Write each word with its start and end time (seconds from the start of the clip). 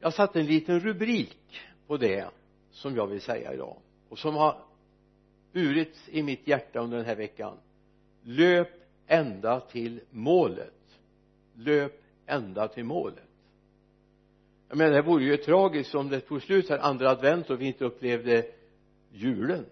jag 0.00 0.14
satte 0.14 0.40
en 0.40 0.46
liten 0.46 0.80
rubrik 0.80 1.60
på 1.86 1.96
det 1.96 2.28
som 2.70 2.96
jag 2.96 3.06
vill 3.06 3.20
säga 3.20 3.54
idag 3.54 3.76
och 4.08 4.18
som 4.18 4.34
har 4.34 4.64
burits 5.52 6.08
i 6.08 6.22
mitt 6.22 6.48
hjärta 6.48 6.80
under 6.80 6.96
den 6.96 7.06
här 7.06 7.16
veckan. 7.16 7.56
Löp 8.22 8.68
ända 9.06 9.60
till 9.60 10.00
målet. 10.10 10.98
Löp 11.54 12.02
ända 12.26 12.68
till 12.68 12.84
målet. 12.84 13.24
Jag 14.68 14.78
menar 14.78 14.90
det 14.90 15.02
vore 15.02 15.24
ju 15.24 15.36
tragiskt 15.36 15.94
om 15.94 16.08
det 16.08 16.20
tog 16.20 16.42
slut 16.42 16.68
här 16.68 16.78
andra 16.78 17.10
advent 17.10 17.50
och 17.50 17.60
vi 17.60 17.66
inte 17.66 17.84
upplevde 17.84 18.46
julen. 19.10 19.66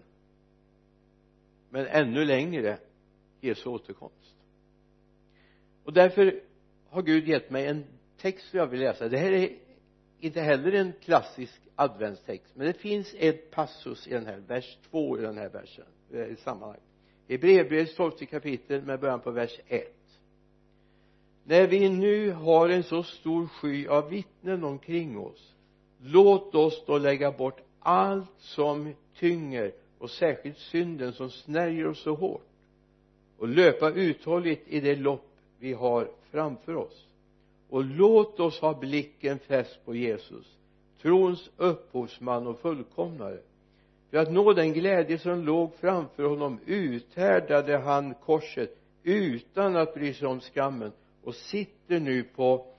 Men 1.69 1.87
ännu 1.87 2.25
längre 2.25 2.77
Jesu 3.41 3.69
återkomst. 3.69 4.35
Och 5.83 5.93
därför 5.93 6.41
har 6.89 7.01
Gud 7.01 7.27
gett 7.27 7.49
mig 7.49 7.67
en 7.67 7.83
text 8.17 8.49
som 8.49 8.59
jag 8.59 8.67
vill 8.67 8.79
läsa. 8.79 9.09
Det 9.09 9.17
här 9.17 9.31
är 9.31 9.68
inte 10.19 10.41
heller 10.41 10.71
en 10.71 10.93
klassisk 11.01 11.61
adventstext 11.75 12.55
men 12.55 12.67
det 12.67 12.73
finns 12.73 13.15
ett 13.17 13.51
passus 13.51 14.07
i 14.07 14.13
den 14.13 14.25
här 14.25 14.41
vers 14.47 14.77
2 14.91 15.17
i 15.17 15.21
den 15.21 15.37
här 15.37 15.49
versen 15.49 15.85
eh, 16.13 16.25
i 16.25 16.35
sammanhang 16.35 16.79
i 17.27 17.37
brevbrevets 17.37 17.95
tolfte 17.95 18.25
kapitel 18.25 18.81
med 18.81 18.99
början 18.99 19.19
på 19.19 19.31
vers 19.31 19.59
1 19.67 19.95
när 21.43 21.67
vi 21.67 21.89
nu 21.89 22.31
har 22.31 22.69
en 22.69 22.83
så 22.83 23.03
stor 23.03 23.47
sky 23.47 23.87
av 23.87 24.09
vittnen 24.09 24.63
omkring 24.63 25.17
oss 25.17 25.55
låt 26.01 26.55
oss 26.55 26.83
då 26.85 26.97
lägga 26.97 27.31
bort 27.31 27.61
allt 27.79 28.39
som 28.39 28.93
tynger 29.15 29.71
och 29.97 30.09
särskilt 30.09 30.57
synden 30.57 31.13
som 31.13 31.29
snärjer 31.29 31.87
oss 31.87 31.99
så 31.99 32.15
hårt 32.15 32.47
och 33.37 33.47
löpa 33.47 33.89
uthålligt 33.89 34.67
i 34.67 34.79
det 34.79 34.95
lopp 34.95 35.29
vi 35.59 35.73
har 35.73 36.11
framför 36.31 36.75
oss 36.75 37.07
och 37.69 37.83
låt 37.83 38.39
oss 38.39 38.59
ha 38.59 38.79
blicken 38.79 39.39
fäst 39.39 39.85
på 39.85 39.95
Jesus 39.95 40.59
trons 41.01 41.49
upphovsman 41.57 42.47
och 42.47 42.59
fullkomnare. 42.59 43.39
För 44.09 44.17
att 44.17 44.31
nå 44.31 44.53
den 44.53 44.73
glädje 44.73 45.17
som 45.17 45.41
låg 45.41 45.75
framför 45.75 46.23
honom 46.23 46.59
uthärdade 46.65 47.77
han 47.77 48.13
korset 48.13 48.77
utan 49.03 49.75
att 49.75 49.93
bry 49.93 50.13
sig 50.13 50.27
om 50.27 50.39
skammen 50.39 50.91
och 51.23 51.35
sitter 51.35 51.99
nu 51.99 52.23
på 52.23 52.73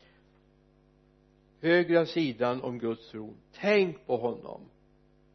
högra 1.60 2.06
sidan 2.06 2.62
om 2.62 2.78
Guds 2.78 3.10
tron. 3.10 3.36
Tänk 3.60 4.06
på 4.06 4.16
honom 4.16 4.60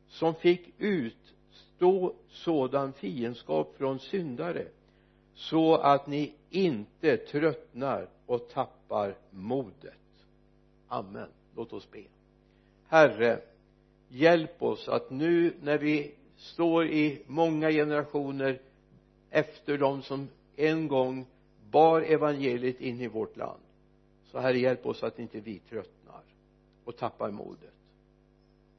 som 0.07 0.35
fick 0.35 0.73
utstå 0.77 2.13
sådan 2.29 2.93
fiendskap 2.93 3.75
från 3.77 3.99
syndare 3.99 4.67
så 5.33 5.75
att 5.75 6.07
ni 6.07 6.33
inte 6.49 7.17
tröttnar 7.17 8.09
och 8.25 8.49
tappar 8.49 8.74
modet. 9.31 9.93
Amen. 10.87 11.29
Låt 11.55 11.73
oss 11.73 11.91
be. 11.91 12.03
Herre 12.87 13.41
hjälp 14.09 14.63
oss 14.63 14.89
att 14.89 15.09
nu 15.09 15.53
när 15.61 15.77
vi 15.77 16.11
står 16.37 16.85
i 16.85 17.21
många 17.27 17.71
generationer 17.71 18.61
efter 19.29 19.77
de 19.77 20.01
som 20.01 20.27
en 20.55 20.87
gång 20.87 21.25
bar 21.71 22.01
evangeliet 22.01 22.81
in 22.81 23.01
i 23.01 23.07
vårt 23.07 23.37
land 23.37 23.61
så 24.25 24.39
herre 24.39 24.59
hjälp 24.59 24.85
oss 24.85 25.03
att 25.03 25.19
inte 25.19 25.39
vi 25.39 25.59
tröttnar 25.59 26.23
och 26.83 26.97
tappar 26.97 27.31
modet. 27.31 27.73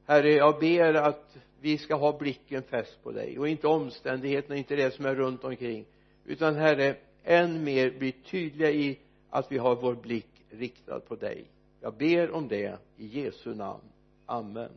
Herre 0.05 0.31
jag 0.31 0.59
ber 0.59 0.93
att 0.93 1.37
vi 1.61 1.77
ska 1.77 1.95
ha 1.95 2.17
blicken 2.17 2.63
fäst 2.63 3.03
på 3.03 3.11
dig 3.11 3.39
och 3.39 3.47
inte 3.47 3.67
omständigheterna, 3.67 4.55
inte 4.55 4.75
det 4.75 4.93
som 4.93 5.05
är 5.05 5.15
runt 5.15 5.43
omkring 5.43 5.85
utan 6.25 6.55
herre 6.55 6.95
än 7.23 7.63
mer 7.63 7.91
bli 7.91 8.11
tydliga 8.11 8.71
i 8.71 8.99
att 9.29 9.51
vi 9.51 9.57
har 9.57 9.75
vår 9.75 9.95
blick 9.95 10.45
riktad 10.49 10.99
på 10.99 11.15
dig. 11.15 11.51
Jag 11.81 11.97
ber 11.97 12.31
om 12.31 12.47
det 12.47 12.79
i 12.97 13.05
Jesu 13.05 13.55
namn. 13.55 13.83
Amen. 14.25 14.71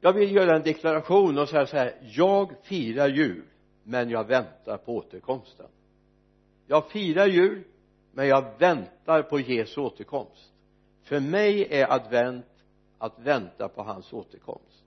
Jag 0.00 0.12
vill 0.12 0.34
göra 0.34 0.56
en 0.56 0.62
deklaration 0.62 1.38
och 1.38 1.48
säga 1.48 1.66
så 1.66 1.76
här 1.76 1.94
jag 2.02 2.52
firar 2.62 3.08
jul 3.08 3.44
men 3.82 4.10
jag 4.10 4.24
väntar 4.24 4.76
på 4.76 4.96
återkomsten. 4.96 5.66
Jag 6.66 6.90
firar 6.90 7.26
jul 7.26 7.64
men 8.12 8.28
jag 8.28 8.58
väntar 8.58 9.22
på 9.22 9.40
Jesu 9.40 9.80
återkomst. 9.80 10.52
För 11.02 11.20
mig 11.20 11.66
är 11.70 11.92
advent 11.92 12.46
att 12.98 13.18
vänta 13.18 13.68
på 13.68 13.82
hans 13.82 14.12
återkomst. 14.12 14.84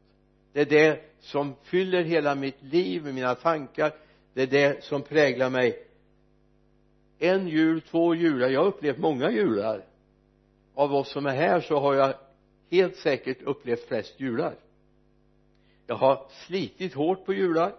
Det 0.53 0.61
är 0.61 0.65
det 0.65 1.01
som 1.19 1.55
fyller 1.63 2.03
hela 2.03 2.35
mitt 2.35 2.63
liv 2.63 3.03
med 3.03 3.15
mina 3.15 3.35
tankar. 3.35 3.93
Det 4.33 4.41
är 4.41 4.47
det 4.47 4.83
som 4.83 5.01
präglar 5.01 5.49
mig 5.49 5.86
en 7.19 7.47
jul, 7.47 7.81
två 7.81 8.15
jular, 8.15 8.49
jag 8.49 8.59
har 8.59 8.67
upplevt 8.67 8.97
många 8.97 9.31
jular. 9.31 9.85
Av 10.75 10.93
oss 10.93 11.11
som 11.11 11.25
är 11.25 11.35
här 11.35 11.61
så 11.61 11.79
har 11.79 11.93
jag 11.93 12.13
helt 12.71 12.95
säkert 12.95 13.41
upplevt 13.41 13.87
flest 13.87 14.19
jular. 14.19 14.55
Jag 15.87 15.95
har 15.95 16.25
slitit 16.29 16.93
hårt 16.93 17.25
på 17.25 17.33
jular. 17.33 17.73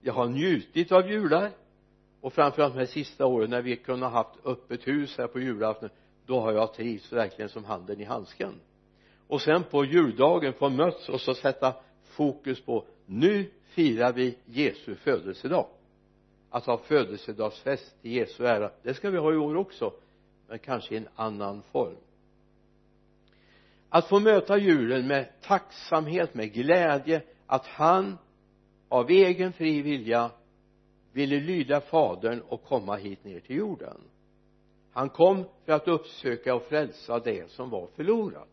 Jag 0.00 0.12
har 0.12 0.26
njutit 0.26 0.92
av 0.92 1.10
jular. 1.10 1.50
Och 2.20 2.32
framförallt 2.32 2.74
de 2.74 2.78
här 2.78 2.86
sista 2.86 3.26
åren 3.26 3.50
när 3.50 3.62
vi 3.62 3.76
kunde 3.76 4.06
ha 4.06 4.12
haft 4.12 4.46
öppet 4.46 4.88
hus 4.88 5.18
här 5.18 5.26
på 5.26 5.40
julafton 5.40 5.90
då 6.26 6.40
har 6.40 6.52
jag 6.52 6.74
trivts 6.74 7.12
verkligen 7.12 7.48
som 7.48 7.64
handen 7.64 8.00
i 8.00 8.04
handsken. 8.04 8.60
Och 9.26 9.40
sen 9.40 9.62
på 9.62 9.84
juldagen 9.84 10.52
få 10.52 10.68
möts 10.68 11.08
och 11.08 11.20
så 11.20 11.34
sätta 11.34 11.74
fokus 12.04 12.60
på 12.60 12.84
nu 13.06 13.50
firar 13.64 14.12
vi 14.12 14.38
Jesu 14.44 14.94
födelsedag 14.94 15.66
att 16.56 16.66
ha 16.66 16.78
födelsedagsfest 16.78 18.02
till 18.02 18.12
Jesu 18.12 18.46
ära 18.46 18.70
det 18.82 18.94
ska 18.94 19.10
vi 19.10 19.18
ha 19.18 19.32
i 19.32 19.36
år 19.36 19.56
också 19.56 19.92
men 20.48 20.58
kanske 20.58 20.94
i 20.94 20.96
en 20.96 21.08
annan 21.16 21.62
form. 21.62 21.96
Att 23.88 24.08
få 24.08 24.20
möta 24.20 24.58
julen 24.58 25.06
med 25.06 25.28
tacksamhet, 25.42 26.34
med 26.34 26.52
glädje 26.52 27.22
att 27.46 27.66
han 27.66 28.18
av 28.88 29.10
egen 29.10 29.52
fri 29.52 29.82
vilja 29.82 30.30
ville 31.12 31.40
lyda 31.40 31.80
fadern 31.80 32.40
och 32.48 32.64
komma 32.64 32.96
hit 32.96 33.24
ner 33.24 33.40
till 33.40 33.56
jorden. 33.56 34.00
Han 34.92 35.08
kom 35.08 35.44
för 35.64 35.72
att 35.72 35.88
uppsöka 35.88 36.54
och 36.54 36.62
frälsa 36.62 37.18
det 37.18 37.50
som 37.50 37.70
var 37.70 37.86
förlorat. 37.96 38.48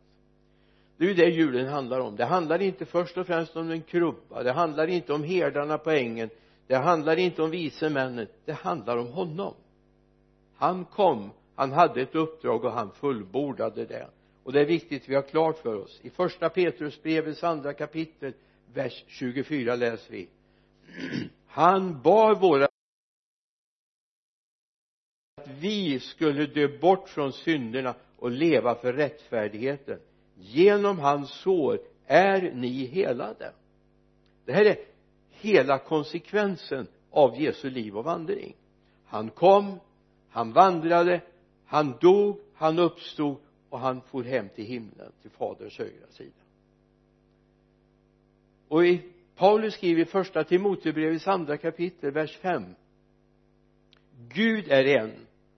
Det 0.97 1.03
är 1.03 1.07
ju 1.07 1.13
det 1.13 1.29
julen 1.29 1.67
handlar 1.67 1.99
om. 1.99 2.15
Det 2.15 2.25
handlar 2.25 2.61
inte 2.61 2.85
först 2.85 3.17
och 3.17 3.27
främst 3.27 3.55
om 3.55 3.71
en 3.71 3.81
krubba 3.81 4.43
det 4.43 4.51
handlar 4.51 4.87
inte 4.87 5.13
om 5.13 5.23
herdarna 5.23 5.77
på 5.77 5.91
ängen 5.91 6.29
det 6.67 6.75
handlar 6.75 7.19
inte 7.19 7.41
om 7.41 7.51
vise 7.51 7.89
männen 7.89 8.27
det 8.45 8.53
handlar 8.53 8.97
om 8.97 9.07
honom. 9.07 9.53
Han 10.55 10.85
kom 10.85 11.31
han 11.55 11.71
hade 11.71 12.01
ett 12.01 12.15
uppdrag 12.15 12.65
och 12.65 12.71
han 12.71 12.91
fullbordade 12.91 13.85
det. 13.85 14.09
Och 14.43 14.53
det 14.53 14.61
är 14.61 14.65
viktigt 14.65 15.09
vi 15.09 15.15
har 15.15 15.21
klart 15.21 15.57
för 15.57 15.75
oss. 15.75 15.99
I 16.03 16.09
första 16.09 16.49
Petrusbrevets 16.49 17.43
andra 17.43 17.73
kapitel 17.73 18.33
vers 18.73 19.03
24 19.07 19.75
läser 19.75 20.11
vi. 20.11 20.29
Han 21.47 22.01
bar 22.01 22.35
våra 22.35 22.65
att 25.35 25.49
vi 25.59 25.99
skulle 25.99 26.45
dö 26.45 26.67
bort 26.81 27.09
från 27.09 27.33
synderna 27.33 27.95
och 28.17 28.31
leva 28.31 28.75
för 28.75 28.93
rättfärdigheten. 28.93 29.99
Genom 30.37 30.99
hans 30.99 31.29
sår 31.29 31.79
är 32.05 32.51
ni 32.53 32.85
helade. 32.85 33.53
Det 34.45 34.53
här 34.53 34.65
är 34.65 34.77
hela 35.43 35.77
konsekvensen 35.79 36.87
av 37.11 37.41
Jesu 37.41 37.69
liv 37.69 37.97
och 37.97 38.03
vandring. 38.03 38.55
Han 39.05 39.29
kom 39.29 39.79
han 40.29 40.53
vandrade 40.53 41.21
han 41.65 41.93
dog 42.01 42.39
han 42.53 42.79
uppstod 42.79 43.37
och 43.69 43.79
han 43.79 44.01
for 44.01 44.23
hem 44.23 44.49
till 44.55 44.65
himlen 44.65 45.11
till 45.21 45.31
faderns 45.31 45.77
högra 45.77 46.07
sida. 46.09 46.31
Och 48.67 48.85
i 48.85 49.01
Paulus 49.35 49.73
skriver 49.73 50.01
i 50.01 50.05
första 50.05 50.43
Timotebrevets 50.43 51.27
andra 51.27 51.57
kapitel 51.57 52.11
vers 52.11 52.37
5 52.37 52.63
Gud 54.33 54.71
är 54.71 54.85
en 54.85 55.11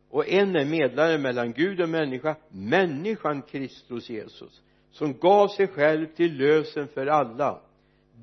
och 0.10 0.28
en 0.28 0.56
är 0.56 0.66
medlare 0.66 1.18
mellan 1.18 1.54
Gud 1.54 1.82
och 1.82 1.90
människa 1.90 2.36
människan 2.50 3.42
Kristus 3.42 4.10
Jesus 4.10 4.62
som 4.92 5.14
gav 5.14 5.48
sig 5.48 5.68
själv 5.68 6.06
till 6.16 6.38
lösen 6.38 6.88
för 6.88 7.08
alla 7.08 7.60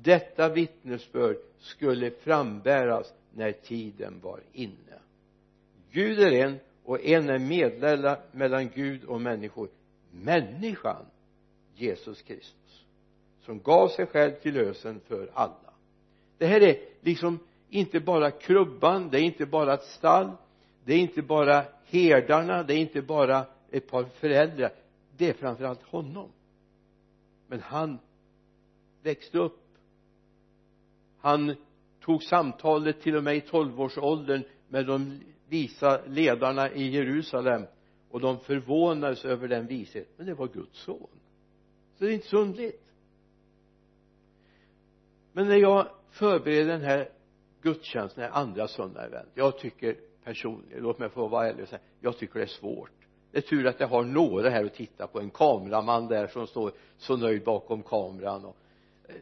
detta 0.01 0.49
vittnesbörd 0.49 1.37
skulle 1.59 2.11
frambäras 2.11 3.13
när 3.33 3.51
tiden 3.51 4.19
var 4.21 4.39
inne. 4.53 4.99
Gud 5.91 6.19
är 6.19 6.31
en 6.31 6.59
och 6.83 7.05
en 7.05 7.29
är 7.29 7.39
medlare 7.39 8.17
mellan 8.31 8.69
Gud 8.69 9.03
och 9.03 9.21
människor. 9.21 9.69
Människan 10.11 11.05
Jesus 11.75 12.21
Kristus 12.21 12.85
som 13.45 13.59
gav 13.59 13.87
sig 13.87 14.05
själv 14.05 14.31
till 14.31 14.53
lösen 14.53 14.99
för 15.07 15.29
alla. 15.33 15.73
Det 16.37 16.45
här 16.45 16.61
är 16.61 16.77
liksom 17.01 17.39
inte 17.69 17.99
bara 17.99 18.31
krubban 18.31 19.09
det 19.09 19.19
är 19.19 19.23
inte 19.23 19.45
bara 19.45 19.73
ett 19.73 19.83
stall 19.83 20.31
det 20.85 20.93
är 20.93 20.99
inte 20.99 21.21
bara 21.21 21.65
herdarna 21.85 22.63
det 22.63 22.73
är 22.73 22.77
inte 22.77 23.01
bara 23.01 23.45
ett 23.71 23.87
par 23.87 24.03
föräldrar. 24.03 24.71
Det 25.17 25.29
är 25.29 25.33
framförallt 25.33 25.83
honom. 25.83 26.29
Men 27.47 27.59
han 27.59 27.99
växte 29.01 29.37
upp 29.37 29.62
han 31.23 31.55
tog 31.99 32.23
samtalet 32.23 33.01
till 33.01 33.15
och 33.15 33.23
med 33.23 33.35
i 33.35 33.41
tolvårsåldern 33.41 34.43
med 34.67 34.85
de 34.85 35.19
visa 35.47 36.01
ledarna 36.07 36.71
i 36.71 36.89
Jerusalem. 36.89 37.65
Och 38.09 38.19
de 38.19 38.39
förvånades 38.39 39.25
över 39.25 39.47
den 39.47 39.67
vishet. 39.67 40.07
Men 40.17 40.25
det 40.25 40.33
var 40.33 40.47
Guds 40.47 40.79
son. 40.79 41.09
Så 41.97 42.03
det 42.05 42.11
är 42.11 42.13
inte 42.13 42.27
så 42.27 42.37
underligt. 42.37 42.83
Men 45.33 45.47
när 45.47 45.55
jag 45.55 45.87
förbereder 46.09 46.71
den 46.71 46.81
här 46.81 47.09
gudstjänsten 47.61 48.23
den 48.23 48.33
andra 48.33 48.67
söndagen 48.67 49.03
i 49.03 49.05
advent 49.05 49.29
jag 49.33 49.59
tycker 49.59 49.97
personligen 50.23 50.83
låt 50.83 50.99
mig 50.99 51.09
få 51.09 51.27
vara 51.27 51.49
ärlig 51.49 51.63
och 51.63 51.69
säga 51.69 51.81
jag 51.99 52.17
tycker 52.17 52.39
det 52.39 52.45
är 52.45 52.47
svårt. 52.47 52.91
Det 53.31 53.37
är 53.37 53.41
tur 53.41 53.67
att 53.67 53.79
jag 53.79 53.87
har 53.87 54.03
några 54.03 54.49
här 54.49 54.65
att 54.65 54.73
titta 54.73 55.07
på. 55.07 55.19
En 55.19 55.29
kameraman 55.29 56.07
där 56.07 56.27
som 56.27 56.47
står 56.47 56.71
så 56.97 57.17
nöjd 57.17 57.43
bakom 57.43 57.83
kameran 57.83 58.45
och 58.45 58.57
eh, 59.07 59.15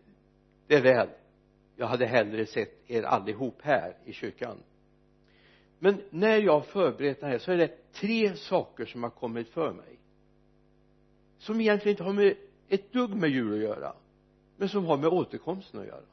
det 0.68 0.76
är 0.76 0.82
väl 0.82 1.08
jag 1.76 1.88
hade 1.88 2.06
hellre 2.06 2.46
sett 2.46 2.90
er 2.90 3.04
allihop 3.04 3.62
här 3.62 3.98
i 4.06 4.14
kyrkan. 4.14 4.58
Men 5.80 6.02
när 6.10 6.38
jag 6.38 6.66
förberett 6.66 7.20
det 7.20 7.28
här 7.28 7.38
så 7.38 7.52
är 7.52 7.58
det 7.58 7.92
tre 7.92 8.36
saker 8.36 8.86
som 8.86 9.04
har 9.04 9.10
kommit 9.10 9.50
för 9.50 9.74
mig. 9.74 10.00
Som 11.38 11.62
egentligen 11.62 11.94
inte 11.94 12.04
har 12.04 12.14
med 12.14 12.36
ett 12.70 12.94
dugg 12.94 13.16
med 13.16 13.30
jul 13.30 13.54
att 13.54 13.60
göra 13.60 13.94
men 14.58 14.70
som 14.70 14.86
har 14.86 14.98
med 14.98 15.10
återkomsten 15.10 15.80
att 15.80 15.88
göra. 15.88 16.06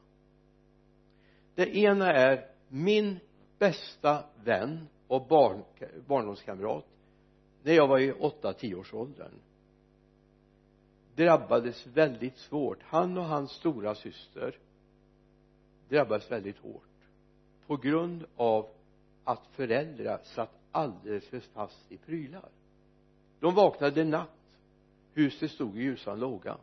Det 1.55 1.77
ena 1.77 2.13
är 2.13 2.47
min 2.67 3.19
bästa 3.57 4.23
vän 4.43 4.87
och 5.07 5.27
barn, 5.27 5.63
barndomskamrat 6.07 6.85
när 7.63 7.73
jag 7.73 7.87
var 7.87 7.99
i 7.99 8.11
åtta-tioårsåldern. 8.11 9.31
drabbades 11.15 11.87
väldigt 11.87 12.37
svårt. 12.37 12.77
Han 12.83 13.17
och 13.17 13.25
hans 13.25 13.51
stora 13.51 13.95
syster 13.95 14.57
drabbades 15.89 16.31
väldigt 16.31 16.57
hårt 16.57 16.83
på 17.67 17.77
grund 17.77 18.25
av 18.35 18.67
att 19.23 19.47
föräldrar 19.51 20.19
satt 20.23 20.59
alldeles 20.71 21.27
för 21.27 21.39
fast 21.39 21.91
i 21.91 21.97
prylar. 21.97 22.49
De 23.39 23.55
vaknade 23.55 24.01
en 24.01 24.09
natt. 24.09 24.29
Huset 25.13 25.51
stod 25.51 25.77
i 25.77 25.81
ljusan 25.81 26.19
låga. 26.19 26.57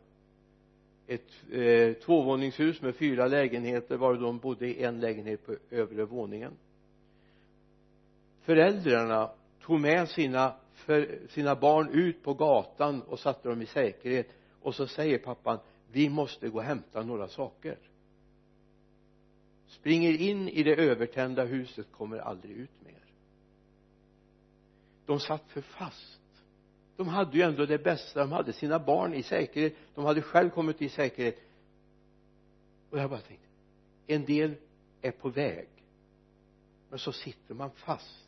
Ett 1.07 1.51
eh, 1.51 1.93
tvåvåningshus 1.93 2.81
med 2.81 2.95
fyra 2.95 3.27
lägenheter 3.27 3.97
var 3.97 4.13
de 4.13 4.37
bodde 4.37 4.67
i 4.67 4.83
en 4.83 4.99
lägenhet 4.99 5.45
på 5.45 5.55
övre 5.69 6.05
våningen. 6.05 6.51
Föräldrarna 8.41 9.31
tog 9.61 9.79
med 9.79 10.09
sina 10.09 10.53
för 10.73 11.19
sina 11.29 11.55
barn 11.55 11.89
ut 11.89 12.23
på 12.23 12.33
gatan 12.33 13.01
och 13.01 13.19
satte 13.19 13.49
dem 13.49 13.61
i 13.61 13.65
säkerhet. 13.65 14.27
Och 14.61 14.75
så 14.75 14.87
säger 14.87 15.17
pappan 15.17 15.59
vi 15.91 16.09
måste 16.09 16.49
gå 16.49 16.57
och 16.57 16.63
hämta 16.63 17.03
några 17.03 17.27
saker 17.27 17.77
springer 19.79 20.13
in 20.13 20.49
i 20.49 20.63
det 20.63 20.75
övertända 20.75 21.43
huset 21.43 21.87
kommer 21.91 22.17
aldrig 22.17 22.57
ut 22.57 22.85
mer. 22.85 23.05
De 25.05 25.19
satt 25.19 25.43
för 25.47 25.61
fast. 25.61 26.19
De 26.95 27.07
hade 27.07 27.37
ju 27.37 27.43
ändå 27.43 27.65
det 27.65 27.83
bästa. 27.83 28.19
De 28.19 28.31
hade 28.31 28.53
sina 28.53 28.79
barn 28.79 29.13
i 29.13 29.23
säkerhet. 29.23 29.73
De 29.95 30.05
hade 30.05 30.21
själv 30.21 30.49
kommit 30.49 30.81
i 30.81 30.89
säkerhet. 30.89 31.37
Och 32.89 32.99
jag 32.99 33.09
bara 33.09 33.19
tänkte 33.19 33.47
en 34.07 34.25
del 34.25 34.55
är 35.01 35.11
på 35.11 35.29
väg. 35.29 35.67
Men 36.89 36.99
så 36.99 37.11
sitter 37.11 37.53
man 37.53 37.71
fast 37.71 38.27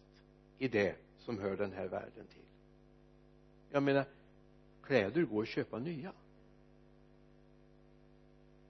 i 0.58 0.68
det 0.68 0.96
som 1.20 1.40
hör 1.40 1.58
den 1.58 1.72
här 1.72 1.88
världen 1.88 2.28
till. 2.28 2.46
Jag 3.72 3.84
menar 3.84 4.06
kläder 4.84 5.22
går 5.22 5.42
att 5.42 5.50
köpa 5.50 5.80
nya. 5.80 6.14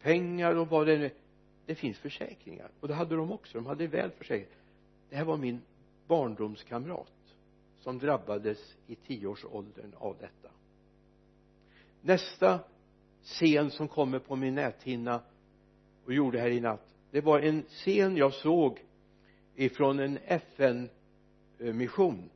Pengar 0.02 0.56
och 0.56 0.68
vad 0.68 0.88
det 0.88 0.98
nu 0.98 1.06
är 1.06 1.12
det 1.69 1.75
finns 1.75 1.98
försäkringar. 1.98 2.71
Och 2.80 2.88
det 2.88 2.94
hade 2.94 3.16
de 3.16 3.31
också. 3.31 3.57
De 3.57 3.66
hade 3.66 3.88
väl 3.88 4.12
försäkrat 4.12 4.60
det 5.10 5.16
här 5.16 5.25
var 5.25 5.38
min 5.38 5.62
barndomskamrat 6.07 7.36
som 7.80 8.00
drabbades 8.00 8.75
i 8.88 8.95
tioårsåldern 8.95 9.94
av 9.98 10.16
detta. 10.19 10.50
Nästa 12.01 12.60
scen 13.24 13.71
som 13.71 13.88
kommer 13.88 14.19
på 14.19 14.36
min 14.36 14.56
näthinna 14.56 15.21
och 16.06 16.13
gjorde 16.13 16.39
här 16.39 16.50
i 16.50 16.60
natt 16.60 16.95
det 17.12 17.21
var 17.21 17.39
en 17.39 17.63
scen 17.63 18.18
jag 18.18 18.33
såg 18.33 18.86
ifrån 19.56 20.00
en 20.00 20.19
FN-mission 20.25 22.30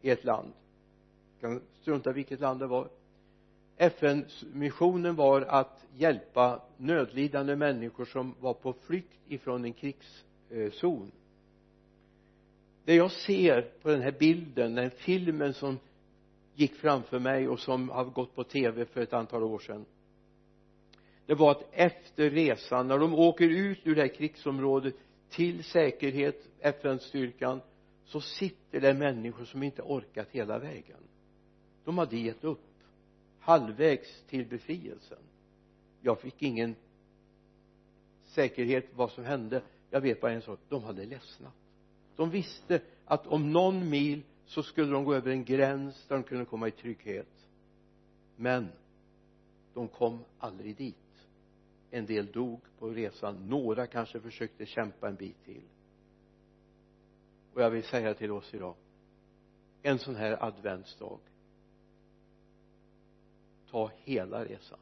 i 0.00 0.10
ett 0.10 0.24
land. 0.24 0.52
Jag 1.40 1.50
kan 1.50 1.62
strunta 1.80 2.12
vilket 2.12 2.40
land 2.40 2.60
det 2.60 2.66
var. 2.66 2.88
FN-missionen 3.76 5.16
var 5.16 5.40
att 5.40 5.86
hjälpa 5.94 6.62
nödlidande 6.76 7.56
människor 7.56 8.04
som 8.04 8.34
var 8.40 8.54
på 8.54 8.72
flykt 8.72 9.18
ifrån 9.28 9.64
en 9.64 9.72
krigszon. 9.72 11.10
Det 12.84 12.94
jag 12.94 13.10
ser 13.10 13.62
på 13.82 13.88
den 13.88 14.02
här 14.02 14.14
bilden 14.18 14.74
den 14.74 14.90
filmen 14.90 15.54
som 15.54 15.78
gick 16.54 16.74
framför 16.74 17.18
mig 17.18 17.48
och 17.48 17.60
som 17.60 17.88
har 17.88 18.04
gått 18.04 18.34
på 18.34 18.44
tv 18.44 18.84
för 18.84 19.00
ett 19.00 19.12
antal 19.12 19.42
år 19.42 19.58
sedan 19.58 19.84
det 21.26 21.34
var 21.34 21.50
att 21.50 21.68
efter 21.72 22.30
resan 22.30 22.88
när 22.88 22.98
de 22.98 23.14
åker 23.14 23.48
ut 23.48 23.78
ur 23.84 23.94
det 23.94 24.00
här 24.00 24.08
krigsområdet 24.08 24.94
till 25.30 25.64
säkerhet 25.64 26.48
FN-styrkan 26.60 27.60
så 28.04 28.20
sitter 28.20 28.80
det 28.80 28.94
människor 28.94 29.44
som 29.44 29.62
inte 29.62 29.82
orkat 29.82 30.28
hela 30.30 30.58
vägen. 30.58 31.00
De 31.84 31.98
hade 31.98 32.16
gett 32.16 32.44
upp 32.44 32.60
halvvägs 33.46 34.22
till 34.28 34.46
befrielsen. 34.46 35.18
Jag 36.00 36.20
fick 36.20 36.42
ingen 36.42 36.74
säkerhet 38.24 38.86
vad 38.94 39.10
som 39.10 39.24
hände. 39.24 39.62
Jag 39.90 40.00
vet 40.00 40.20
bara 40.20 40.32
en 40.32 40.42
sak. 40.42 40.58
De 40.68 40.84
hade 40.84 41.04
ledsnat. 41.04 41.52
De 42.16 42.30
visste 42.30 42.80
att 43.04 43.26
om 43.26 43.52
någon 43.52 43.90
mil 43.90 44.22
så 44.46 44.62
skulle 44.62 44.92
de 44.92 45.04
gå 45.04 45.14
över 45.14 45.30
en 45.30 45.44
gräns 45.44 46.06
där 46.08 46.16
de 46.16 46.22
kunde 46.22 46.44
komma 46.44 46.68
i 46.68 46.70
trygghet. 46.70 47.48
Men 48.36 48.68
de 49.74 49.88
kom 49.88 50.24
aldrig 50.38 50.76
dit. 50.76 51.26
En 51.90 52.06
del 52.06 52.26
dog 52.26 52.60
på 52.78 52.88
resan. 52.90 53.48
Några 53.48 53.86
kanske 53.86 54.20
försökte 54.20 54.66
kämpa 54.66 55.08
en 55.08 55.14
bit 55.14 55.44
till. 55.44 55.62
Och 57.54 57.62
jag 57.62 57.70
vill 57.70 57.84
säga 57.84 58.14
till 58.14 58.30
oss 58.30 58.54
idag 58.54 58.74
en 59.82 59.98
sån 59.98 60.16
här 60.16 60.44
adventsdag 60.44 61.18
ta 63.70 63.90
hela 64.04 64.44
resan. 64.44 64.78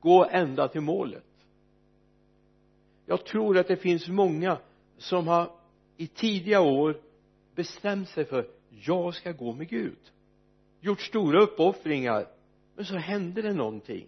Gå 0.00 0.24
ända 0.30 0.68
till 0.68 0.80
målet. 0.80 1.24
Jag 3.06 3.24
tror 3.24 3.58
att 3.58 3.68
det 3.68 3.76
finns 3.76 4.08
många 4.08 4.58
som 4.98 5.28
har 5.28 5.50
i 5.96 6.06
tidiga 6.06 6.60
år 6.60 7.00
bestämt 7.54 8.08
sig 8.08 8.24
för 8.24 8.48
jag 8.70 9.14
ska 9.14 9.32
gå 9.32 9.52
med 9.52 9.68
Gud. 9.68 9.98
Gjort 10.80 11.00
stora 11.00 11.42
uppoffringar 11.42 12.26
men 12.74 12.84
så 12.84 12.96
hände 12.96 13.42
det 13.42 13.52
någonting 13.52 14.06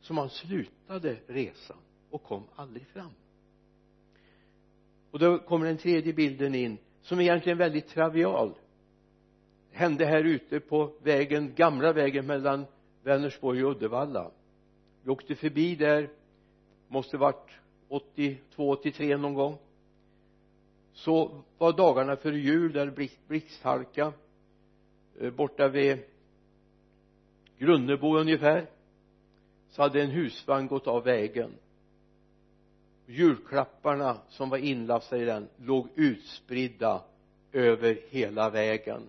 så 0.00 0.14
man 0.14 0.30
slutade 0.30 1.16
resan 1.26 1.76
och 2.10 2.22
kom 2.22 2.44
aldrig 2.56 2.86
fram. 2.86 3.10
Och 5.10 5.18
då 5.18 5.38
kommer 5.38 5.66
den 5.66 5.78
tredje 5.78 6.12
bilden 6.12 6.54
in 6.54 6.78
som 7.02 7.20
egentligen 7.20 7.58
är 7.58 7.64
väldigt 7.64 7.88
travial 7.88 8.54
hände 9.72 10.04
här 10.04 10.24
ute 10.24 10.60
på 10.60 10.92
vägen, 11.02 11.54
gamla 11.54 11.92
vägen 11.92 12.26
mellan 12.26 12.66
Vänersborg 13.02 13.64
och 13.64 13.70
Uddevalla. 13.70 14.30
Vi 15.02 15.10
åkte 15.10 15.34
förbi 15.34 15.74
där 15.74 16.08
måste 16.88 17.16
varit 17.16 17.50
82, 17.88 18.70
83 18.70 19.16
någon 19.16 19.34
gång. 19.34 19.58
Så 20.92 21.42
var 21.58 21.72
dagarna 21.72 22.16
före 22.16 22.38
jul 22.38 22.72
där 22.72 23.10
blixthalka 23.28 24.12
eh, 25.20 25.30
borta 25.30 25.68
vid 25.68 25.98
Grunnebo 27.58 28.18
ungefär. 28.18 28.66
Så 29.68 29.82
hade 29.82 30.02
en 30.02 30.10
husvagn 30.10 30.66
gått 30.66 30.86
av 30.86 31.04
vägen. 31.04 31.50
Julklapparna 33.06 34.16
som 34.28 34.50
var 34.50 34.58
inlastade 34.58 35.22
i 35.22 35.24
den 35.24 35.48
låg 35.56 35.88
utspridda 35.94 37.02
över 37.52 38.00
hela 38.08 38.50
vägen 38.50 39.02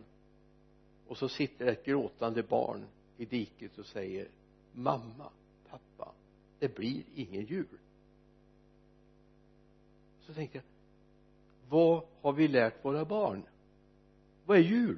och 1.12 1.18
så 1.18 1.30
sitter 1.30 1.66
ett 1.66 1.86
gråtande 1.86 2.44
barn 2.44 2.86
i 3.18 3.26
diket 3.26 3.78
och 3.78 3.86
säger 3.86 4.28
mamma, 4.74 5.30
pappa 5.70 6.12
det 6.60 6.76
blir 6.76 7.04
ingen 7.16 7.46
jul. 7.46 7.78
Så 10.22 10.34
tänkte 10.34 10.58
jag 10.58 10.64
vad 11.70 12.04
har 12.22 12.34
vi 12.34 12.48
lärt 12.48 12.86
våra 12.86 13.06
barn? 13.06 13.44
Vad 14.46 14.58
är 14.58 14.62
jul? 14.62 14.98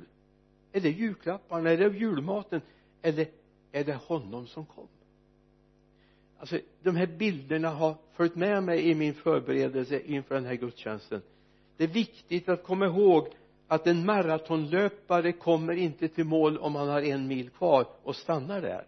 Är 0.72 0.82
det 0.82 0.90
julklapparna? 0.90 1.70
Är 1.70 1.78
det 1.78 1.98
julmaten? 1.98 2.62
Eller 3.02 3.28
är 3.72 3.84
det 3.84 3.96
honom 3.96 4.48
som 4.48 4.66
kom? 4.66 4.88
Alltså 6.38 6.60
de 6.84 6.96
här 6.96 7.08
bilderna 7.08 7.70
har 7.70 7.98
följt 8.12 8.36
med 8.36 8.64
mig 8.64 8.90
i 8.90 8.96
min 8.96 9.14
förberedelse 9.14 10.02
inför 10.02 10.36
den 10.36 10.46
här 10.46 10.56
gudstjänsten. 10.56 11.22
Det 11.78 11.84
är 11.84 11.88
viktigt 11.88 12.50
att 12.50 12.64
komma 12.64 12.86
ihåg 12.86 13.28
att 13.74 13.88
en 13.88 14.06
maratonlöpare 14.06 15.32
kommer 15.32 15.74
inte 15.74 16.08
till 16.08 16.26
mål 16.26 16.58
om 16.58 16.76
han 16.76 16.88
har 16.88 17.02
en 17.02 17.28
mil 17.28 17.50
kvar 17.50 17.88
och 18.04 18.16
stannar 18.16 18.62
där. 18.62 18.86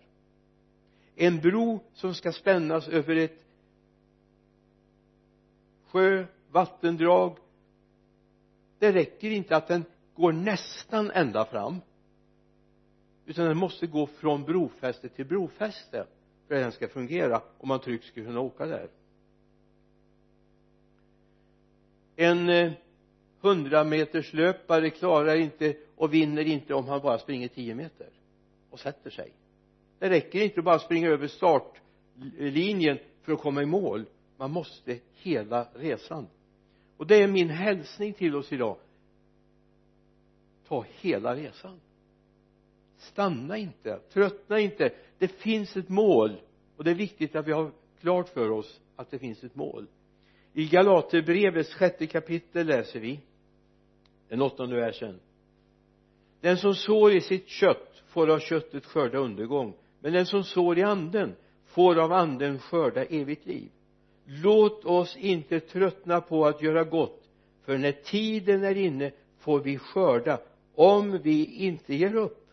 En 1.16 1.40
bro 1.40 1.80
som 1.94 2.14
ska 2.14 2.32
spännas 2.32 2.88
över 2.88 3.16
ett 3.16 3.44
sjö, 5.88 6.26
vattendrag 6.52 7.38
det 8.80 8.92
räcker 8.92 9.30
inte 9.32 9.56
att 9.56 9.68
den 9.68 9.86
går 10.16 10.32
nästan 10.32 11.12
ända 11.12 11.46
fram 11.46 11.82
utan 13.26 13.46
den 13.46 13.58
måste 13.58 13.88
gå 13.88 14.08
från 14.08 14.44
brofäste 14.44 15.10
till 15.10 15.26
brofäste 15.26 16.06
för 16.48 16.56
att 16.56 16.62
den 16.62 16.72
ska 16.72 16.88
fungera 16.88 17.42
om 17.58 17.68
man 17.68 17.80
tryggt 17.80 18.06
ska 18.06 18.24
kunna 18.24 18.40
åka 18.40 18.66
där. 18.66 18.88
En 22.16 22.50
eh, 22.50 22.72
hundrameterslöpare 23.46 24.90
klarar 24.90 25.36
inte 25.36 25.76
och 25.96 26.14
vinner 26.14 26.46
inte 26.48 26.74
om 26.74 26.88
han 26.88 27.02
bara 27.02 27.18
springer 27.18 27.48
tio 27.48 27.76
meter 27.76 28.10
och 28.70 28.80
sätter 28.80 29.10
sig. 29.10 29.32
Det 30.00 30.10
räcker 30.10 30.42
inte 30.42 30.60
att 30.60 30.66
bara 30.66 30.80
springa 30.80 31.10
över 31.10 31.28
startlinjen 31.28 32.98
för 33.22 33.34
att 33.34 33.40
komma 33.40 33.62
i 33.62 33.66
mål. 33.66 34.06
Man 34.38 34.52
måste 34.52 35.00
hela 35.14 35.68
resan. 35.74 36.28
Och 36.98 37.08
det 37.08 37.16
är 37.16 37.28
min 37.28 37.50
hälsning 37.50 38.14
till 38.14 38.36
oss 38.36 38.54
idag. 38.54 38.78
Ta 40.68 40.86
hela 41.02 41.36
resan. 41.36 41.80
Stanna 42.98 43.58
inte. 43.58 44.00
Tröttna 44.14 44.60
inte. 44.60 44.94
Det 45.18 45.28
finns 45.28 45.78
ett 45.78 45.90
mål. 45.90 46.42
Och 46.78 46.84
det 46.84 46.92
är 46.92 46.96
viktigt 46.96 47.36
att 47.36 47.48
vi 47.48 47.52
har 47.52 47.72
klart 48.02 48.30
för 48.30 48.52
oss 48.52 48.80
att 48.96 49.12
det 49.12 49.20
finns 49.20 49.44
ett 49.44 49.56
mål. 49.56 49.88
I 50.54 50.66
Galaterbrevets 50.66 51.74
sjätte 51.74 52.08
kapitel 52.08 52.68
läser 52.68 53.00
vi 53.00 53.20
den 54.36 54.42
åttonde 54.42 54.76
versen. 54.76 55.20
Den 56.42 56.58
som 56.58 56.76
sår 56.76 57.12
i 57.12 57.22
sitt 57.22 57.48
kött 57.48 58.04
får 58.08 58.30
av 58.30 58.40
köttet 58.40 58.86
skörda 58.86 59.18
undergång 59.18 59.74
men 60.00 60.14
den 60.14 60.26
som 60.26 60.44
sår 60.44 60.78
i 60.78 60.84
anden 60.84 61.36
får 61.66 62.00
av 62.00 62.12
anden 62.12 62.60
skörda 62.60 63.06
evigt 63.06 63.46
liv. 63.46 63.70
Låt 64.26 64.86
oss 64.86 65.18
inte 65.18 65.60
tröttna 65.60 66.22
på 66.22 66.46
att 66.46 66.62
göra 66.62 66.84
gott 66.84 67.24
för 67.66 67.78
när 67.78 67.92
tiden 67.92 68.64
är 68.64 68.78
inne 68.78 69.12
får 69.38 69.60
vi 69.60 69.78
skörda 69.78 70.40
om 70.76 71.20
vi 71.24 71.46
inte 71.46 71.96
ger 71.96 72.16
upp. 72.16 72.48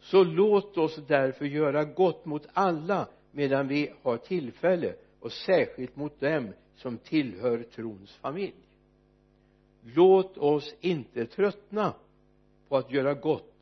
Så 0.00 0.24
låt 0.24 0.78
oss 0.78 1.00
därför 1.06 1.44
göra 1.44 1.84
gott 1.84 2.24
mot 2.24 2.46
alla 2.52 3.08
medan 3.32 3.68
vi 3.68 3.90
har 4.02 4.16
tillfälle 4.16 4.94
och 5.20 5.32
särskilt 5.32 5.96
mot 5.96 6.20
dem 6.20 6.52
som 6.76 6.98
tillhör 6.98 7.62
trons 7.74 8.12
familj 8.12 8.54
låt 9.84 10.38
oss 10.38 10.74
inte 10.80 11.26
tröttna 11.26 11.94
på 12.68 12.76
att 12.76 12.90
göra 12.90 13.14
gott 13.14 13.54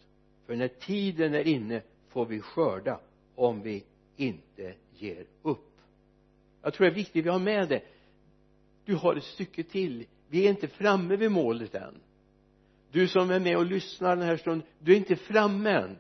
för 0.47 0.57
när 0.57 0.69
tiden 0.69 1.35
är 1.35 1.49
inne 1.49 1.83
får 2.09 2.27
vi 2.27 2.41
skörda 2.41 3.01
om 3.35 3.63
vi 3.63 3.85
inte 4.17 4.75
ger 4.93 5.27
upp. 5.43 5.73
Jag 6.63 6.75
tror 6.75 6.87
det 6.87 6.93
är 6.93 6.95
viktigt 6.95 7.21
att 7.21 7.27
vi 7.27 7.31
har 7.31 7.39
med 7.39 7.69
det. 7.69 7.83
Du 8.85 8.95
har 8.95 9.17
ett 9.17 9.25
stycke 9.25 9.63
till. 9.63 10.07
Vi 10.29 10.47
är 10.47 10.51
inte 10.51 10.69
framme 10.69 11.17
vid 11.17 11.31
målet 11.31 11.75
än. 11.75 12.01
Du 12.91 13.09
som 13.09 13.31
är 13.31 13.41
med 13.41 13.57
och 13.57 13.67
lyssnar 13.67 14.17
den 14.17 14.27
här 14.27 14.37
stunden 14.37 14.69
du 14.79 14.93
är 14.93 14.97
inte 14.97 15.17
framme 15.17 15.71
än. 15.71 15.97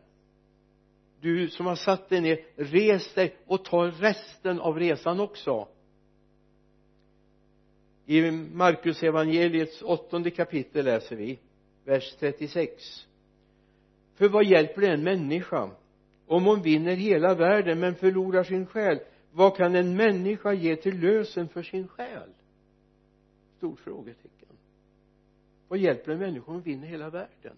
Du 1.21 1.49
som 1.49 1.67
har 1.67 1.77
satt 1.77 2.09
dig 2.09 2.21
ner 2.21 2.39
res 2.57 3.15
dig 3.15 3.37
och 3.47 3.65
ta 3.65 3.87
resten 3.87 4.61
av 4.61 4.79
resan 4.79 5.21
också 5.21 5.69
i 8.07 8.31
Markus 8.31 9.03
evangeliets 9.03 9.83
åttonde 9.83 10.31
kapitel 10.31 10.85
läser 10.85 11.17
vi 11.17 11.39
vers 11.85 12.17
36 12.19 13.07
för 14.15 14.29
vad 14.29 14.45
hjälper 14.45 14.81
det 14.81 14.89
en 14.89 15.05
människa 15.05 15.71
om 16.27 16.45
hon 16.45 16.63
vinner 16.63 16.97
hela 16.97 17.35
världen 17.35 17.81
men 17.81 17.95
förlorar 17.95 18.45
sin 18.45 18.67
själ? 18.67 19.01
Vad 19.33 19.57
kan 19.57 19.75
en 19.75 19.97
människa 19.97 20.53
ge 20.53 20.77
till 20.77 21.01
lösen 21.01 21.49
för 21.49 21.63
sin 21.63 21.89
själ? 21.89 22.31
Stort 23.57 23.81
frågetecken. 23.81 24.49
Vad 25.69 25.79
hjälper 25.79 26.13
en 26.13 26.19
människa 26.19 26.47
om 26.47 26.53
hon 26.53 26.63
vinner 26.63 26.87
hela 26.87 27.11
världen? 27.11 27.57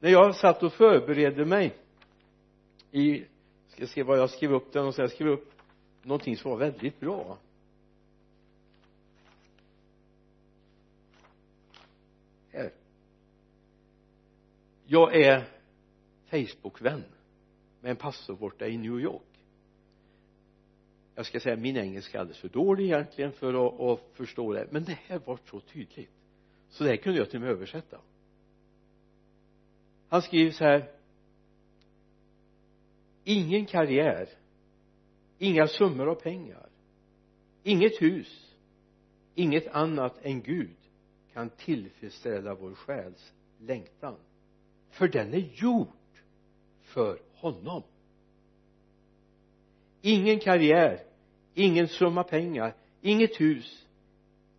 När 0.00 0.10
jag 0.10 0.36
satt 0.36 0.62
och 0.62 0.72
förberedde 0.72 1.44
mig 1.44 1.76
i 2.90 3.24
ska 3.68 3.86
se 3.86 4.02
vad 4.02 4.18
jag 4.18 4.30
skrev 4.30 4.52
upp 4.52 4.72
den 4.72 4.86
och 4.86 4.94
sen 4.94 5.08
skrev 5.08 5.28
upp 5.28 5.52
någonting 6.02 6.36
som 6.36 6.50
var 6.50 6.58
väldigt 6.58 7.00
bra 7.00 7.38
här 12.52 12.72
jag 14.92 15.16
är 15.16 15.44
Facebookvän 16.26 17.04
med 17.80 17.90
en 17.90 17.96
pastor 17.96 18.36
borta 18.36 18.66
i 18.66 18.78
New 18.78 19.00
York. 19.00 19.22
Jag 21.14 21.26
ska 21.26 21.40
säga 21.40 21.56
min 21.56 21.76
engelska 21.76 22.18
är 22.18 22.20
alldeles 22.20 22.40
för 22.40 22.48
dålig 22.48 22.84
egentligen 22.84 23.32
för 23.32 23.66
att, 23.66 23.80
att 23.80 24.16
förstå 24.16 24.52
det. 24.52 24.66
Men 24.70 24.84
det 24.84 24.98
här 25.06 25.18
var 25.18 25.38
så 25.50 25.60
tydligt. 25.60 26.10
Så 26.68 26.84
det 26.84 26.90
här 26.90 26.96
kunde 26.96 27.18
jag 27.18 27.30
till 27.30 27.36
och 27.36 27.42
med 27.42 27.50
översätta. 27.50 28.00
Han 30.08 30.22
skriver 30.22 30.50
så 30.50 30.64
här. 30.64 30.90
Ingen 33.24 33.66
karriär 33.66 34.28
inga 35.38 35.66
summor 35.66 36.08
av 36.08 36.14
pengar 36.14 36.68
inget 37.62 38.02
hus 38.02 38.56
inget 39.34 39.66
annat 39.68 40.18
än 40.22 40.42
Gud 40.42 40.76
kan 41.32 41.50
tillfredsställa 41.50 42.54
vår 42.54 42.74
själs 42.74 43.32
längtan 43.58 44.16
för 44.90 45.08
den 45.08 45.34
är 45.34 45.48
gjord 45.54 45.88
för 46.82 47.18
honom. 47.34 47.82
Ingen 50.00 50.38
karriär 50.38 51.00
ingen 51.54 51.88
summa 51.88 52.22
pengar 52.24 52.74
inget 53.00 53.40
hus 53.40 53.86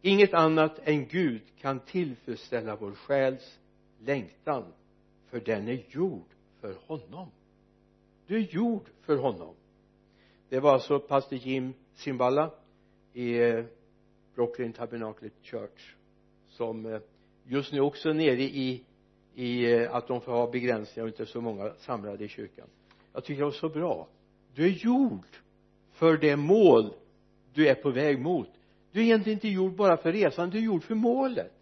inget 0.02 0.34
annat 0.34 0.80
än 0.84 1.08
Gud 1.08 1.42
kan 1.60 1.80
tillfredsställa 1.80 2.76
vår 2.76 2.92
själs 2.92 3.60
längtan. 4.00 4.74
För 5.30 5.40
den 5.40 5.68
är 5.68 5.84
gjord 5.90 6.28
för 6.62 6.76
honom. 6.88 7.32
Du 8.28 8.36
är 8.36 8.54
gjord 8.54 8.90
för 9.02 9.18
honom. 9.18 9.56
Det 10.50 10.60
var 10.60 10.74
alltså 10.74 11.00
pastor 11.00 11.40
Jim 11.40 11.74
Simballa 11.94 12.52
i 13.14 13.38
eh, 13.38 13.66
Brooklyn 14.36 14.74
Tabernacle 14.74 15.30
Church 15.42 15.96
som 16.50 16.86
eh, 16.86 17.02
just 17.44 17.72
nu 17.72 17.80
också 17.80 18.10
är 18.10 18.14
nere 18.14 18.42
i 18.42 18.84
i 19.36 19.74
eh, 19.74 19.96
att 19.96 20.08
de 20.08 20.22
får 20.22 20.32
ha 20.32 20.52
begränsningar 20.52 21.04
och 21.04 21.10
inte 21.10 21.26
så 21.26 21.42
många 21.42 21.74
samlade 21.80 22.24
i 22.24 22.28
kyrkan. 22.28 22.68
Jag 23.14 23.24
tycker 23.24 23.40
det 23.40 23.46
var 23.46 23.52
så 23.52 23.70
bra. 23.70 24.08
Du 24.56 24.66
är 24.66 24.70
gjord 24.70 25.26
för 25.92 26.18
det 26.18 26.36
mål 26.36 26.94
du 27.54 27.68
är 27.68 27.76
på 27.76 27.90
väg 27.90 28.20
mot. 28.20 28.50
Du 28.92 29.00
är 29.00 29.04
egentligen 29.04 29.38
inte 29.38 29.48
gjord 29.48 29.76
bara 29.76 29.98
för 29.98 30.12
resan 30.12 30.50
du 30.50 30.58
är 30.58 30.62
gjord 30.62 30.84
för 30.84 30.96
målet. 30.96 31.54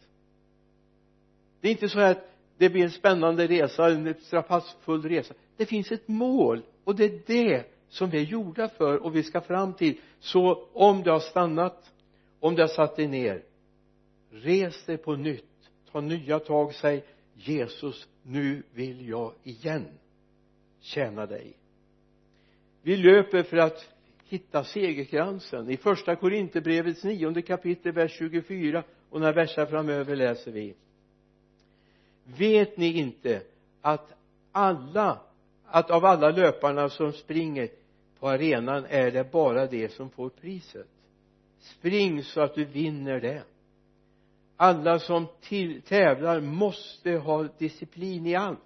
Det 1.61 1.67
är 1.67 1.71
inte 1.71 1.89
så 1.89 1.99
att 1.99 2.29
det 2.57 2.69
blir 2.69 2.83
en 2.83 2.91
spännande 2.91 3.47
resa 3.47 3.89
en 3.89 4.15
strapatsfull 4.21 5.01
resa. 5.01 5.33
Det 5.57 5.65
finns 5.65 5.91
ett 5.91 6.07
mål 6.07 6.61
och 6.83 6.95
det 6.95 7.05
är 7.05 7.21
det 7.25 7.63
som 7.89 8.09
vi 8.09 8.17
är 8.17 8.23
gjorda 8.23 8.69
för 8.69 8.97
och 8.97 9.15
vi 9.15 9.23
ska 9.23 9.41
fram 9.41 9.73
till. 9.73 9.97
Så 10.19 10.67
om 10.73 11.03
du 11.03 11.11
har 11.11 11.19
stannat 11.19 11.91
om 12.39 12.55
du 12.55 12.61
har 12.61 12.69
satt 12.69 12.95
dig 12.95 13.07
ner 13.07 13.43
res 14.31 14.85
dig 14.85 14.97
på 14.97 15.15
nytt. 15.15 15.45
Ta 15.91 16.01
nya 16.01 16.39
tag 16.39 16.75
säg 16.75 17.03
Jesus 17.39 18.07
nu 18.23 18.63
vill 18.73 19.09
jag 19.09 19.33
igen 19.43 19.87
tjäna 20.79 21.25
dig. 21.25 21.53
Vi 22.81 22.97
löper 22.97 23.43
för 23.43 23.57
att 23.57 23.87
hitta 24.25 24.63
segerkransen. 24.63 25.69
I 25.69 25.77
första 25.77 26.15
Korinthierbrevets 26.15 27.03
nionde 27.03 27.41
kapitel 27.41 27.91
vers 27.91 28.11
24 28.11 28.83
och 29.09 29.19
några 29.19 29.33
verser 29.33 29.65
framöver 29.65 30.15
läser 30.15 30.51
vi. 30.51 30.75
Vet 32.23 32.77
ni 32.77 32.97
inte 32.97 33.41
att 33.81 34.13
alla 34.51 35.19
att 35.71 35.91
av 35.91 36.05
alla 36.05 36.29
löparna 36.29 36.89
som 36.89 37.13
springer 37.13 37.69
på 38.19 38.29
arenan 38.29 38.85
är 38.89 39.11
det 39.11 39.31
bara 39.31 39.67
det 39.67 39.89
som 39.89 40.09
får 40.09 40.29
priset? 40.29 40.87
Spring 41.59 42.23
så 42.23 42.41
att 42.41 42.55
du 42.55 42.65
vinner 42.65 43.19
det 43.19 43.43
alla 44.61 44.99
som 44.99 45.27
till, 45.41 45.81
tävlar 45.81 46.41
måste 46.41 47.11
ha 47.11 47.43
disciplin 47.57 48.25
i 48.25 48.35
allt. 48.35 48.59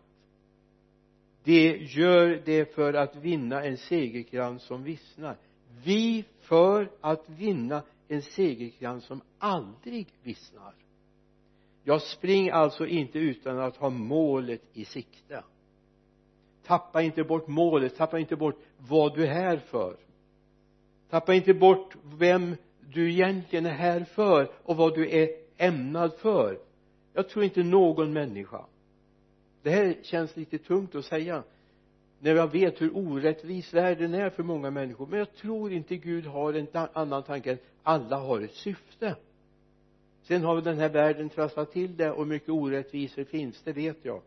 De 1.43 1.77
gör 1.77 2.41
det 2.45 2.75
för 2.75 2.93
att 2.93 3.15
vinna 3.15 3.63
en 3.63 3.77
segerkrans 3.77 4.63
som 4.63 4.83
vissnar. 4.83 5.38
Vi 5.83 6.25
för 6.39 6.91
att 7.01 7.29
vinna 7.29 7.81
en 8.07 8.21
segerkrans 8.21 9.05
som 9.05 9.21
aldrig 9.38 10.07
vissnar. 10.23 10.73
Jag 11.83 12.01
spring 12.01 12.50
alltså 12.50 12.88
inte 12.88 13.19
utan 13.19 13.59
att 13.59 13.77
ha 13.77 13.89
målet 13.89 14.62
i 14.73 14.85
sikte. 14.85 15.43
Tappa 16.65 17.01
inte 17.01 17.23
bort 17.23 17.47
målet 17.47 17.95
tappa 17.95 18.19
inte 18.19 18.35
bort 18.35 18.59
vad 18.77 19.15
du 19.15 19.23
är 19.23 19.33
här 19.33 19.57
för. 19.57 19.97
Tappa 21.09 21.33
inte 21.33 21.53
bort 21.53 21.95
vem 22.17 22.55
du 22.93 23.12
egentligen 23.12 23.65
är 23.65 23.73
här 23.73 24.03
för 24.03 24.51
och 24.63 24.77
vad 24.77 24.95
du 24.95 25.09
är 25.09 25.42
ämnad 25.57 26.13
för. 26.13 26.60
Jag 27.13 27.29
tror 27.29 27.45
inte 27.45 27.63
någon 27.63 28.13
människa. 28.13 28.65
Det 29.62 29.69
här 29.69 29.95
känns 30.03 30.36
lite 30.36 30.57
tungt 30.57 30.95
att 30.95 31.05
säga 31.05 31.43
när 32.19 32.36
jag 32.36 32.51
vet 32.51 32.81
hur 32.81 32.98
orättvis 32.98 33.74
världen 33.74 34.13
är 34.13 34.29
för 34.29 34.43
många 34.43 34.72
människor. 34.72 35.07
Men 35.07 35.19
jag 35.19 35.33
tror 35.33 35.74
inte 35.74 35.98
Gud 35.98 36.25
har 36.25 36.53
en 36.53 36.67
annan 36.93 37.24
tanke 37.24 37.51
än 37.51 37.57
alla 37.83 38.17
har 38.17 38.41
ett 38.41 38.53
syfte. 38.53 39.15
Sen 40.24 40.43
har 40.43 40.62
den 40.62 40.77
här 40.77 40.89
världen 40.89 41.29
trasslat 41.29 41.72
till 41.72 41.98
det 41.98 42.12
och 42.12 42.27
mycket 42.27 42.50
orättvisor 42.50 43.24
finns 43.24 43.62
det 43.63 43.74
vet 43.74 44.05
jag. 44.05 44.22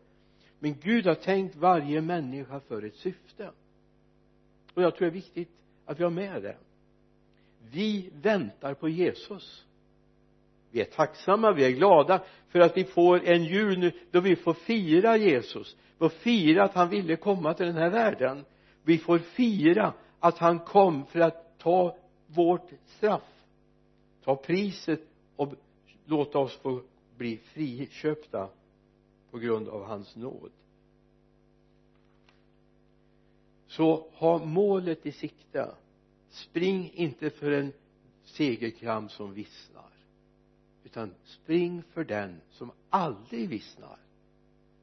Men 0.59 0.75
Gud 0.79 1.05
har 1.05 1.15
tänkt 1.15 1.55
varje 1.55 2.01
människa 2.01 2.59
för 2.59 2.85
ett 2.85 2.95
syfte. 2.95 3.51
Och 4.73 4.81
jag 4.81 4.95
tror 4.95 5.05
det 5.05 5.11
är 5.11 5.21
viktigt 5.21 5.49
att 5.85 5.99
vi 5.99 6.03
har 6.03 6.11
med 6.11 6.43
det. 6.43 6.57
Vi 7.71 8.09
väntar 8.13 8.73
på 8.73 8.89
Jesus 8.89 9.66
vi 10.77 10.81
är 10.81 10.85
tacksamma, 10.85 11.51
vi 11.51 11.65
är 11.65 11.71
glada 11.71 12.23
för 12.47 12.59
att 12.59 12.77
vi 12.77 12.83
får 12.83 13.23
en 13.25 13.43
jul 13.43 13.79
nu 13.79 13.91
då 14.11 14.19
vi 14.19 14.35
får 14.35 14.53
fira 14.53 15.17
Jesus. 15.17 15.75
Vi 15.91 15.97
får 15.97 16.09
fira 16.09 16.63
att 16.63 16.73
han 16.73 16.89
ville 16.89 17.15
komma 17.15 17.53
till 17.53 17.65
den 17.65 17.75
här 17.75 17.89
världen. 17.89 18.45
Vi 18.83 18.97
får 18.97 19.17
fira 19.17 19.93
att 20.19 20.37
han 20.37 20.59
kom 20.59 21.05
för 21.05 21.19
att 21.19 21.57
ta 21.57 21.97
vårt 22.27 22.69
straff 22.85 23.37
ta 24.27 24.35
priset 24.35 25.01
och 25.35 25.53
låta 26.05 26.39
oss 26.39 26.57
få 26.57 26.81
bli 27.17 27.37
friköpta 27.37 28.49
på 29.31 29.37
grund 29.37 29.67
av 29.69 29.83
hans 29.83 30.15
nåd. 30.15 30.51
Så 33.67 34.09
ha 34.13 34.45
målet 34.45 35.05
i 35.05 35.11
sikte. 35.11 35.75
Spring 36.29 36.91
inte 36.93 37.29
för 37.29 37.51
en 37.51 37.73
segerkram 38.23 39.09
som 39.09 39.33
vissnar 39.33 39.96
utan 40.87 41.13
spring 41.23 41.83
för 41.93 42.03
den 42.03 42.41
som 42.51 42.71
aldrig 42.89 43.49
vissnar. 43.49 43.97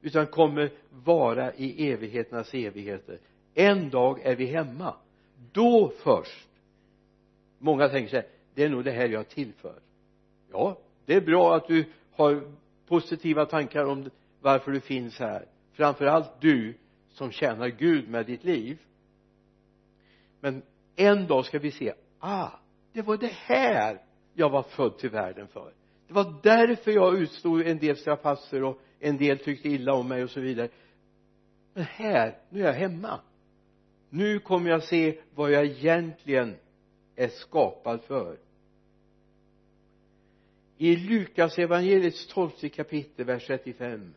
Utan 0.02 0.26
kommer 0.26 0.70
vara 0.90 1.54
i 1.54 1.90
evigheternas 1.90 2.54
evigheter. 2.54 3.18
En 3.54 3.90
dag 3.90 4.20
är 4.23 4.37
vi 4.37 4.46
hemma. 4.46 4.94
Då 5.52 5.92
först. 6.02 6.49
Många 7.58 7.88
tänker 7.88 8.11
sig 8.11 8.28
det 8.54 8.64
är 8.64 8.68
nog 8.68 8.84
det 8.84 8.90
här 8.90 9.08
jag 9.08 9.20
är 9.20 9.25
till 9.25 9.52
för 9.52 9.78
ja 10.50 10.78
det 11.06 11.14
är 11.14 11.20
bra 11.20 11.56
att 11.56 11.68
du 11.68 11.84
har 12.12 12.52
positiva 12.87 13.46
tankar 13.46 13.84
om 13.84 14.11
varför 14.40 14.73
du 14.73 14.80
finns 14.80 15.18
här. 15.18 15.46
Framförallt 15.73 16.40
du 16.40 16.75
som 17.08 17.30
tjänar 17.30 17.68
Gud 17.68 18.08
med 18.08 18.26
ditt 18.26 18.44
liv. 18.44 18.78
Men 20.40 20.62
en 20.96 21.26
dag 21.26 21.46
ska 21.46 21.58
vi 21.58 21.70
se 21.70 21.94
ah 22.18 22.50
det 22.92 23.02
var 23.02 23.16
det 23.16 23.32
här 23.32 24.00
jag 24.34 24.50
var 24.50 24.62
född 24.62 24.99
till 24.99 25.11
världen 25.11 25.49
för 25.49 25.73
det 26.06 26.14
var 26.14 26.34
därför 26.42 26.90
jag 26.90 27.18
utstod 27.18 27.61
en 27.61 27.78
del 27.78 27.96
strapatser 27.96 28.62
och 28.62 28.80
en 29.00 29.16
del 29.16 29.38
tyckte 29.38 29.68
illa 29.68 29.94
om 29.94 30.08
mig 30.08 30.23
och 30.23 30.30
så 30.30 30.40
vidare. 30.40 30.68
Men 31.75 31.84
här, 31.84 32.38
nu 32.50 32.61
är 32.61 32.66
jag 32.66 32.73
hemma. 32.73 33.20
Nu 34.11 34.38
kommer 34.38 34.70
jag 34.70 34.82
se 34.82 35.18
vad 35.34 35.50
jag 35.50 35.64
egentligen 35.64 36.56
är 37.16 37.28
skapad 37.28 38.02
för. 38.02 38.38
I 40.78 40.96
Lukas 40.96 41.58
evangeliets 41.58 42.26
tolfte 42.26 42.68
kapitel 42.68 43.26
vers 43.26 43.46
35 43.46 44.14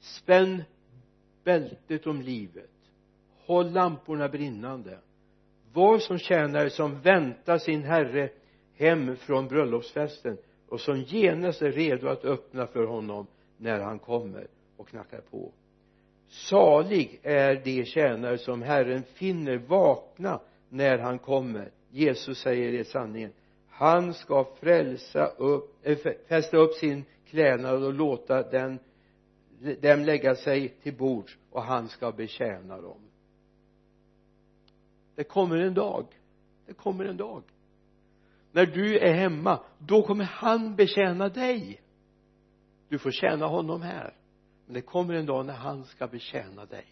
spänn 0.00 0.62
bältet 1.44 2.06
om 2.06 2.22
livet. 2.22 2.70
Håll 3.46 3.72
lamporna 3.72 4.28
brinnande. 4.28 4.98
Var 5.72 5.98
som 5.98 6.18
tjänare 6.18 6.70
som 6.70 7.00
väntar 7.00 7.58
sin 7.58 7.82
herre 7.82 8.30
hem 8.74 9.16
från 9.16 9.48
bröllopsfesten 9.48 10.36
och 10.68 10.80
som 10.80 11.00
genast 11.00 11.62
är 11.62 11.72
redo 11.72 12.08
att 12.08 12.24
öppna 12.24 12.66
för 12.66 12.86
honom 12.86 13.26
när 13.56 13.80
han 13.80 13.98
kommer 13.98 14.46
och 14.76 14.88
knackar 14.88 15.20
på. 15.20 15.52
Salig 16.28 17.20
är 17.22 17.60
de 17.64 17.84
tjänare 17.84 18.38
som 18.38 18.62
Herren 18.62 19.02
finner 19.02 19.56
vakna 19.56 20.40
när 20.68 20.98
han 20.98 21.18
kommer. 21.18 21.70
Jesus 21.90 22.38
säger 22.38 22.72
i 22.72 22.84
sanningen 22.84 23.32
han 23.76 24.14
ska 24.14 24.44
frälsa 24.44 25.26
upp, 25.26 25.86
äh, 25.86 25.98
fästa 26.28 26.56
upp 26.56 26.74
sin 26.74 27.04
klädnad 27.26 27.84
och 27.84 27.94
låta 27.94 28.42
den 28.42 28.78
dem 29.80 30.04
lägga 30.04 30.34
sig 30.34 30.68
till 30.68 30.96
bords 30.96 31.38
och 31.50 31.62
han 31.62 31.88
ska 31.88 32.12
betjäna 32.12 32.80
dem. 32.80 33.00
Det 35.14 35.24
kommer 35.24 35.56
en 35.56 35.74
dag. 35.74 36.06
Det 36.66 36.72
kommer 36.72 37.04
en 37.04 37.16
dag 37.16 37.42
när 38.54 38.66
du 38.66 38.98
är 38.98 39.14
hemma 39.14 39.60
då 39.78 40.02
kommer 40.02 40.24
han 40.24 40.76
betjäna 40.76 41.28
dig. 41.28 41.80
Du 42.88 42.98
får 42.98 43.10
tjäna 43.10 43.46
honom 43.46 43.82
här. 43.82 44.14
Men 44.66 44.74
det 44.74 44.80
kommer 44.80 45.14
en 45.14 45.26
dag 45.26 45.46
när 45.46 45.54
han 45.54 45.84
ska 45.84 46.06
betjäna 46.06 46.64
dig. 46.64 46.86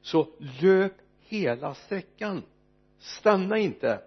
Så 0.00 0.28
löp 0.60 0.92
hela 1.20 1.74
sträckan. 1.74 2.42
Stanna 2.98 3.58
inte. 3.58 4.02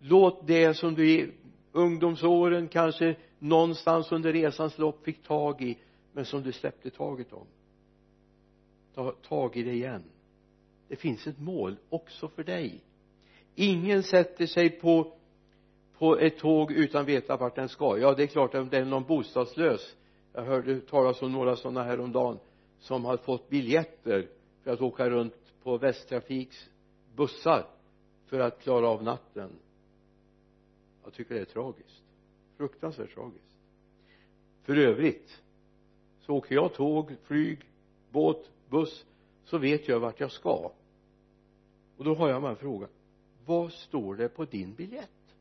Låt 0.00 0.46
det 0.46 0.74
som 0.74 0.94
du 0.94 1.10
i 1.10 1.32
ungdomsåren 1.72 2.68
kanske 2.68 3.16
någonstans 3.38 4.12
under 4.12 4.32
resans 4.32 4.78
lopp 4.78 5.04
fick 5.04 5.22
tag 5.22 5.62
i 5.62 5.78
men 6.12 6.24
som 6.24 6.42
du 6.42 6.52
släppte 6.52 6.90
taget 6.90 7.32
om. 7.32 7.46
Ta 8.94 9.10
tag 9.12 9.56
i 9.56 9.62
det 9.62 9.72
igen. 9.72 10.04
Det 10.88 10.96
finns 10.96 11.26
ett 11.26 11.38
mål 11.38 11.76
också 11.88 12.28
för 12.28 12.44
dig 12.44 12.80
ingen 13.58 14.02
sätter 14.02 14.46
sig 14.46 14.70
på 14.70 15.12
på 15.98 16.18
ett 16.18 16.38
tåg 16.38 16.72
utan 16.72 17.04
veta 17.04 17.36
vart 17.36 17.56
den 17.56 17.68
ska. 17.68 17.98
Ja 17.98 18.14
det 18.14 18.22
är 18.22 18.26
klart 18.26 18.54
om 18.54 18.68
det 18.68 18.78
är 18.78 18.84
någon 18.84 19.04
bostadslös. 19.04 19.96
Jag 20.32 20.42
hörde 20.42 20.80
talas 20.80 21.22
om 21.22 21.32
några 21.32 21.56
sådana 21.56 21.82
häromdagen 21.82 22.38
som 22.78 23.04
har 23.04 23.16
fått 23.16 23.48
biljetter 23.48 24.28
för 24.62 24.70
att 24.70 24.80
åka 24.80 25.10
runt 25.10 25.34
på 25.62 25.78
Västtrafiks 25.78 26.70
bussar 27.16 27.66
för 28.26 28.40
att 28.40 28.62
klara 28.62 28.88
av 28.88 29.02
natten. 29.02 29.50
Jag 31.04 31.12
tycker 31.12 31.34
det 31.34 31.40
är 31.40 31.44
tragiskt. 31.44 32.02
Fruktansvärt 32.56 33.14
tragiskt. 33.14 33.56
För 34.62 34.76
övrigt 34.76 35.42
så 36.20 36.34
åker 36.34 36.54
jag 36.54 36.74
tåg, 36.74 37.16
flyg, 37.22 37.58
båt, 38.10 38.50
buss 38.68 39.06
så 39.44 39.58
vet 39.58 39.88
jag 39.88 40.00
vart 40.00 40.20
jag 40.20 40.32
ska. 40.32 40.70
Och 41.96 42.04
då 42.04 42.14
har 42.14 42.28
jag 42.28 42.42
bara 42.42 42.50
en 42.50 42.56
fråga 42.56 42.88
vad 43.48 43.72
står 43.72 44.14
det 44.14 44.28
på 44.28 44.44
din 44.44 44.74
biljett? 44.74 45.36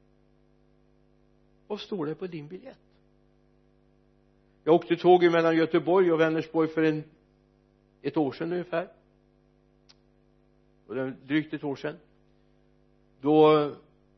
Vad 1.67 1.80
står 1.80 2.06
det 2.06 2.15
på 2.15 2.28
din 2.28 2.48
biljett? 2.48 2.78
Jag 4.63 4.76
åkte 4.76 4.96
tåg 4.96 5.24
mellan 5.24 5.56
Göteborg 5.56 6.12
och 6.12 6.20
Vänersborg 6.20 6.67
för 6.67 6.84
en 6.84 7.04
ett 8.02 8.17
år 8.17 8.32
sedan 8.32 8.52
ungefär. 8.52 8.88
Och 10.88 10.96
det 10.96 11.13
drygt 11.26 11.54
ett 11.54 11.63
år 11.63 11.76
sedan. 11.76 11.96
Då 13.22 13.72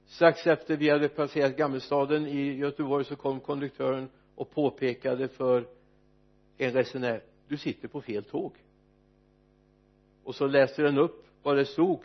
strax 0.06 0.48
efter 0.48 0.78
vi 0.78 0.90
hade 0.90 1.10
passerat 1.10 1.58
Gammelstaden 1.58 2.28
i 2.28 2.54
Göteborg 2.54 3.06
så 3.06 3.16
kom 3.16 3.40
konduktören 3.40 4.10
och 4.36 4.52
påpekade 4.52 5.28
för 5.28 5.68
en 6.58 6.72
resenär 6.72 7.24
du 7.48 7.58
sitter 7.58 7.88
på 7.88 8.02
fel 8.02 8.24
tåg. 8.24 8.54
Och 10.24 10.36
så 10.36 10.48
läste 10.48 10.82
den 10.82 10.98
upp 10.98 11.26
vad 11.44 11.58
det 11.58 11.66
stod 11.66 12.00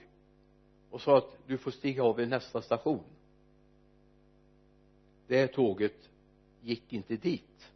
och 0.94 1.00
sa 1.00 1.18
att 1.18 1.38
du 1.46 1.59
får 1.59 1.70
stiga 1.70 2.02
av 2.02 2.16
vid 2.16 2.28
nästa 2.28 2.62
station. 2.62 3.04
Det 5.26 5.46
tåget 5.46 6.11
gick 6.62 6.92
inte 6.92 7.16
dit. 7.16 7.72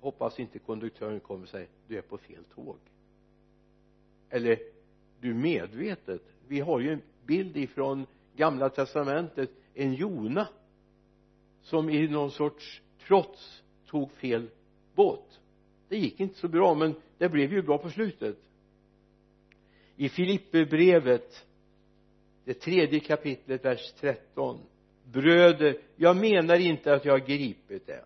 Hoppas 0.00 0.40
inte 0.40 0.58
konduktören 0.58 1.20
kommer 1.20 1.42
och 1.42 1.48
säger 1.48 1.68
du 1.88 1.98
är 1.98 2.02
på 2.02 2.18
fel 2.18 2.44
tåg. 2.54 2.76
Eller 4.30 4.58
du 5.20 5.34
medvetet 5.34 6.22
vi 6.48 6.60
har 6.60 6.80
ju 6.80 6.92
en 6.92 7.02
bild 7.24 7.56
ifrån 7.56 8.06
gamla 8.36 8.68
testamentet 8.68 9.50
en 9.74 9.94
Jona 9.94 10.48
som 11.62 11.90
i 11.90 12.08
någon 12.08 12.30
sorts 12.30 12.82
trots 13.06 13.62
tog 13.86 14.10
fel 14.10 14.50
båt. 14.94 15.40
Det 15.88 15.98
gick 15.98 16.20
inte 16.20 16.38
så 16.38 16.48
bra 16.48 16.74
men 16.74 16.94
det 17.18 17.28
blev 17.28 17.52
ju 17.52 17.62
bra 17.62 17.78
på 17.78 17.90
slutet. 17.90 18.38
I 19.96 20.08
Filipperbrevet 20.08 21.46
det 22.46 22.54
tredje 22.54 23.00
kapitlet 23.00 23.64
vers 23.64 23.92
13 24.00 24.60
bröder 25.04 25.78
jag 25.96 26.16
menar 26.16 26.58
inte 26.58 26.94
att 26.94 27.04
jag 27.04 27.12
har 27.12 27.26
gripit 27.26 27.86
det 27.86 28.04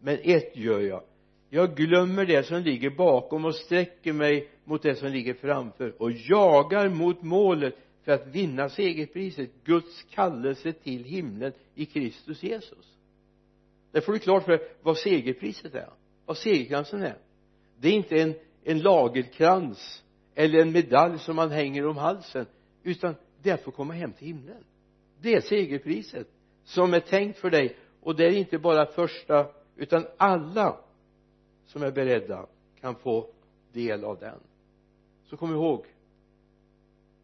men 0.00 0.18
ett 0.22 0.56
gör 0.56 0.80
jag. 0.80 1.02
Jag 1.50 1.76
glömmer 1.76 2.26
det 2.26 2.42
som 2.42 2.62
ligger 2.62 2.90
bakom 2.90 3.44
och 3.44 3.54
sträcker 3.54 4.12
mig 4.12 4.48
mot 4.64 4.82
det 4.82 4.94
som 4.94 5.08
ligger 5.08 5.34
framför 5.34 6.02
och 6.02 6.12
jagar 6.12 6.88
mot 6.88 7.22
målet 7.22 7.74
för 8.04 8.12
att 8.12 8.26
vinna 8.26 8.68
segerpriset 8.68 9.50
Guds 9.64 10.02
kallelse 10.02 10.72
till 10.72 11.04
himlen 11.04 11.52
i 11.74 11.86
Kristus 11.86 12.42
Jesus. 12.42 12.98
Där 13.92 14.00
får 14.00 14.12
du 14.12 14.18
klart 14.18 14.44
för 14.44 14.52
dig 14.52 14.68
vad 14.82 14.98
segerpriset 14.98 15.74
är 15.74 15.90
vad 16.26 16.36
segerkransen 16.36 17.02
är. 17.02 17.18
Det 17.80 17.88
är 17.88 17.92
inte 17.92 18.16
en 18.16 18.34
en 18.66 18.78
lagerkrans 18.78 20.02
eller 20.34 20.58
en 20.58 20.72
medalj 20.72 21.18
som 21.18 21.36
man 21.36 21.50
hänger 21.50 21.86
om 21.86 21.96
halsen 21.96 22.46
utan 22.82 23.14
det 23.42 23.50
är 23.50 23.54
att 23.54 23.62
få 23.62 23.70
komma 23.70 23.94
hem 23.94 24.12
till 24.12 24.26
himlen. 24.26 24.64
Det 25.20 25.34
är 25.34 25.40
segerpriset 25.40 26.28
som 26.64 26.94
är 26.94 27.00
tänkt 27.00 27.38
för 27.38 27.50
dig. 27.50 27.76
Och 28.00 28.16
det 28.16 28.24
är 28.24 28.30
inte 28.30 28.58
bara 28.58 28.86
första 28.86 29.50
utan 29.76 30.06
alla 30.16 30.80
som 31.66 31.82
är 31.82 31.90
beredda 31.90 32.46
kan 32.80 32.94
få 32.94 33.30
del 33.72 34.04
av 34.04 34.18
den. 34.18 34.40
Så 35.24 35.36
kom 35.36 35.52
ihåg 35.52 35.86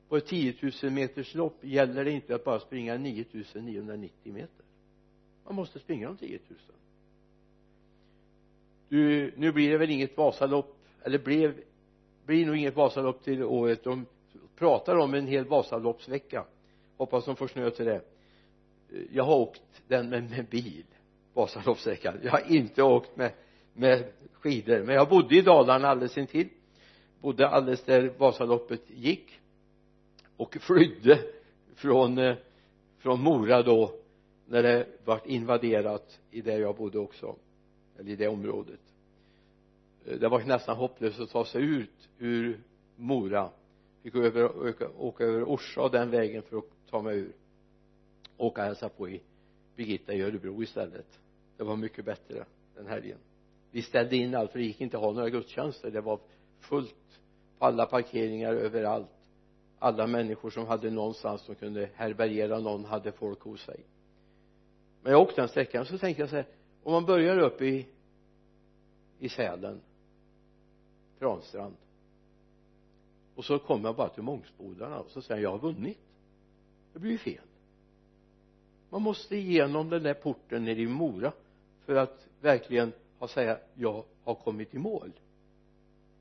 på 0.09 0.17
ett 0.17 0.27
10 0.27 0.55
000 0.83 0.93
meters 0.93 1.35
lopp 1.35 1.57
gäller 1.61 2.05
det 2.05 2.11
inte 2.11 2.35
att 2.35 2.45
bara 2.45 2.61
springa 2.61 2.97
9 2.97 3.25
990 3.55 4.33
meter. 4.33 4.65
Man 5.45 5.55
måste 5.55 5.79
springa 5.79 6.09
de 6.09 6.17
10 6.17 6.39
000 6.49 6.59
du, 8.93 9.33
nu 9.37 9.53
blir 9.53 9.71
det 9.71 9.79
väl 9.79 9.91
inget 9.91 10.17
Vasalopp 10.17 10.77
eller 11.03 11.19
blev 11.19 11.55
blir 12.27 12.47
nog 12.47 12.57
inget 12.57 12.77
Vasalopp 12.77 13.25
till 13.25 13.45
året 13.45 13.85
de 13.85 14.07
pratar 14.63 14.97
om 14.97 15.15
en 15.15 15.27
hel 15.27 15.45
Vasaloppsvecka. 15.45 16.45
Hoppas 16.97 17.25
de 17.25 17.37
får 17.37 17.49
snö 17.49 17.71
till 17.71 17.85
det. 17.85 18.01
Jag 19.13 19.25
har 19.25 19.37
åkt 19.37 19.63
den 19.89 20.09
med, 20.09 20.31
med 20.31 20.47
bil 20.47 20.85
Vasaloppsveckan. 21.35 22.15
jag 22.23 22.31
har 22.31 22.53
inte 22.53 22.83
åkt 22.83 23.17
med 23.17 23.33
med 23.73 24.13
skidor. 24.33 24.83
Men 24.83 24.95
jag 24.95 25.09
bodde 25.09 25.37
i 25.37 25.43
Dalarna 25.43 25.89
alldeles 25.89 26.19
intill. 26.19 26.49
Bodde 27.21 27.49
alldeles 27.49 27.83
där 27.83 28.13
Vasaloppet 28.19 28.91
gick. 28.91 29.41
Och 30.37 30.57
flydde 30.61 31.19
från 31.75 32.19
eh, 32.19 32.37
från 32.99 33.21
Mora 33.21 33.63
då 33.63 33.95
när 34.47 34.63
det 34.63 34.87
vart 35.05 35.27
invaderat 35.27 36.21
i 36.31 36.41
där 36.41 36.61
jag 36.61 36.77
bodde 36.77 36.99
också. 36.99 37.37
Eller 37.99 38.11
i 38.11 38.17
det 38.17 38.29
området. 38.29 38.81
Eh, 40.05 40.19
det 40.19 40.29
var 40.29 40.41
nästan 40.41 40.77
hopplöst 40.77 41.21
att 41.21 41.31
ta 41.31 41.45
sig 41.45 41.63
ut 41.63 42.09
ur 42.19 42.61
Mora 42.97 43.51
fick 44.03 44.15
över, 44.15 44.69
åka, 44.69 44.89
åka 44.99 45.25
över 45.25 45.45
Orsa 45.45 45.83
och 45.83 45.91
den 45.91 46.11
vägen 46.11 46.43
för 46.43 46.57
att 46.57 46.65
ta 46.91 47.03
mig 47.03 47.19
ur. 47.19 47.33
Åka 48.37 48.61
och 48.61 48.67
hälsa 48.67 48.89
på 48.89 49.09
i 49.09 49.23
Birgitta 49.77 50.13
i 50.13 50.23
Örebro 50.23 50.63
istället. 50.63 51.19
Det 51.57 51.65
var 51.65 51.77
mycket 51.77 52.05
bättre 52.05 52.45
den 52.75 52.87
helgen. 52.87 53.19
Vi 53.71 53.83
ställde 53.83 54.17
in 54.17 54.35
allt 54.35 54.53
för 54.53 54.59
det 54.59 54.65
gick 54.65 54.81
inte 54.81 54.97
att 54.97 55.03
ha 55.03 55.13
några 55.13 55.31
gudstjänster. 55.31 55.91
Det 55.91 56.01
var 56.01 56.21
fullt 56.61 57.21
på 57.59 57.65
alla 57.65 57.87
parkeringar 57.87 58.53
överallt. 58.53 59.09
Alla 59.79 60.07
människor 60.07 60.51
som 60.51 60.67
hade 60.67 60.91
någonstans 60.91 61.43
som 61.43 61.55
kunde 61.55 61.91
härbärgera 61.95 62.59
någon 62.59 62.85
hade 62.85 63.13
folk 63.13 63.41
hos 63.41 63.61
sig. 63.61 63.81
Men 65.03 65.13
jag 65.13 65.23
åkte 65.23 65.41
den 65.41 65.49
sträckan 65.49 65.87
så 65.87 65.99
tänkte 65.99 66.23
jag 66.23 66.31
så 66.31 66.37
här 66.37 66.47
om 66.83 66.93
man 66.93 67.07
börjar 67.07 67.39
upp 67.39 67.63
i 67.63 67.87
i 69.19 69.29
Sälen 69.29 69.81
Transtrand 71.19 71.77
och 73.43 73.47
så 73.47 73.59
kommer 73.59 73.89
jag 73.89 73.97
bara 73.97 74.09
till 74.09 74.23
Mångsbodarna 74.23 74.99
och 74.99 75.11
så 75.11 75.23
säger 75.23 75.43
jag 75.43 75.53
jag 75.53 75.59
har 75.59 75.73
vunnit. 75.73 75.99
Det 76.93 76.99
blir 76.99 77.11
ju 77.11 77.19
fel. 77.19 77.45
Man 78.91 79.03
måste 79.03 79.37
igenom 79.37 79.91
den 79.91 80.03
där 80.03 80.15
porten 80.15 80.65
nere 80.65 80.81
i 80.81 80.87
Mora 80.87 81.33
för 81.87 81.95
att 81.95 82.27
verkligen 82.41 82.93
ha 83.19 83.29
säga 83.29 83.59
jag 83.75 84.05
har 84.25 84.35
kommit 84.35 84.75
i 84.75 84.79
mål. 84.79 85.13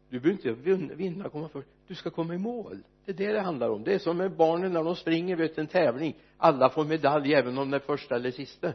Du 0.10 0.20
behöver 0.20 0.70
inte 0.72 0.96
vinna 0.96 1.30
komma 1.30 1.50
först. 1.50 1.68
Du 1.88 1.96
ska 1.96 2.10
komma 2.10 2.34
i 2.34 2.38
mål. 2.38 2.84
Det 3.06 3.12
är 3.12 3.16
det 3.16 3.34
det 3.34 3.42
handlar 3.42 3.70
om. 3.70 3.84
Det 3.84 3.94
är 3.94 4.00
som 4.00 4.18
med 4.18 4.32
barnen 4.32 4.74
när 4.74 4.84
de 4.84 4.96
springer 4.96 5.36
vet 5.36 5.58
en 5.58 5.68
tävling. 5.68 6.16
Alla 6.38 6.70
får 6.70 6.86
medalj 6.86 7.34
även 7.34 7.58
om 7.58 7.70
det 7.70 7.78
är 7.78 7.82
första 7.82 8.16
eller 8.16 8.32
sista. 8.32 8.74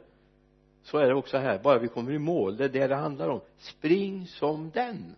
Så 0.82 0.98
är 0.98 1.08
det 1.08 1.14
också 1.14 1.38
här. 1.38 1.58
Bara 1.58 1.78
vi 1.78 1.88
kommer 1.88 2.12
i 2.12 2.18
mål 2.18 2.56
det 2.56 2.64
är 2.64 2.68
det 2.68 2.86
det 2.86 2.96
handlar 2.96 3.28
om. 3.28 3.40
Spring 3.58 4.26
som 4.26 4.70
den 4.70 5.14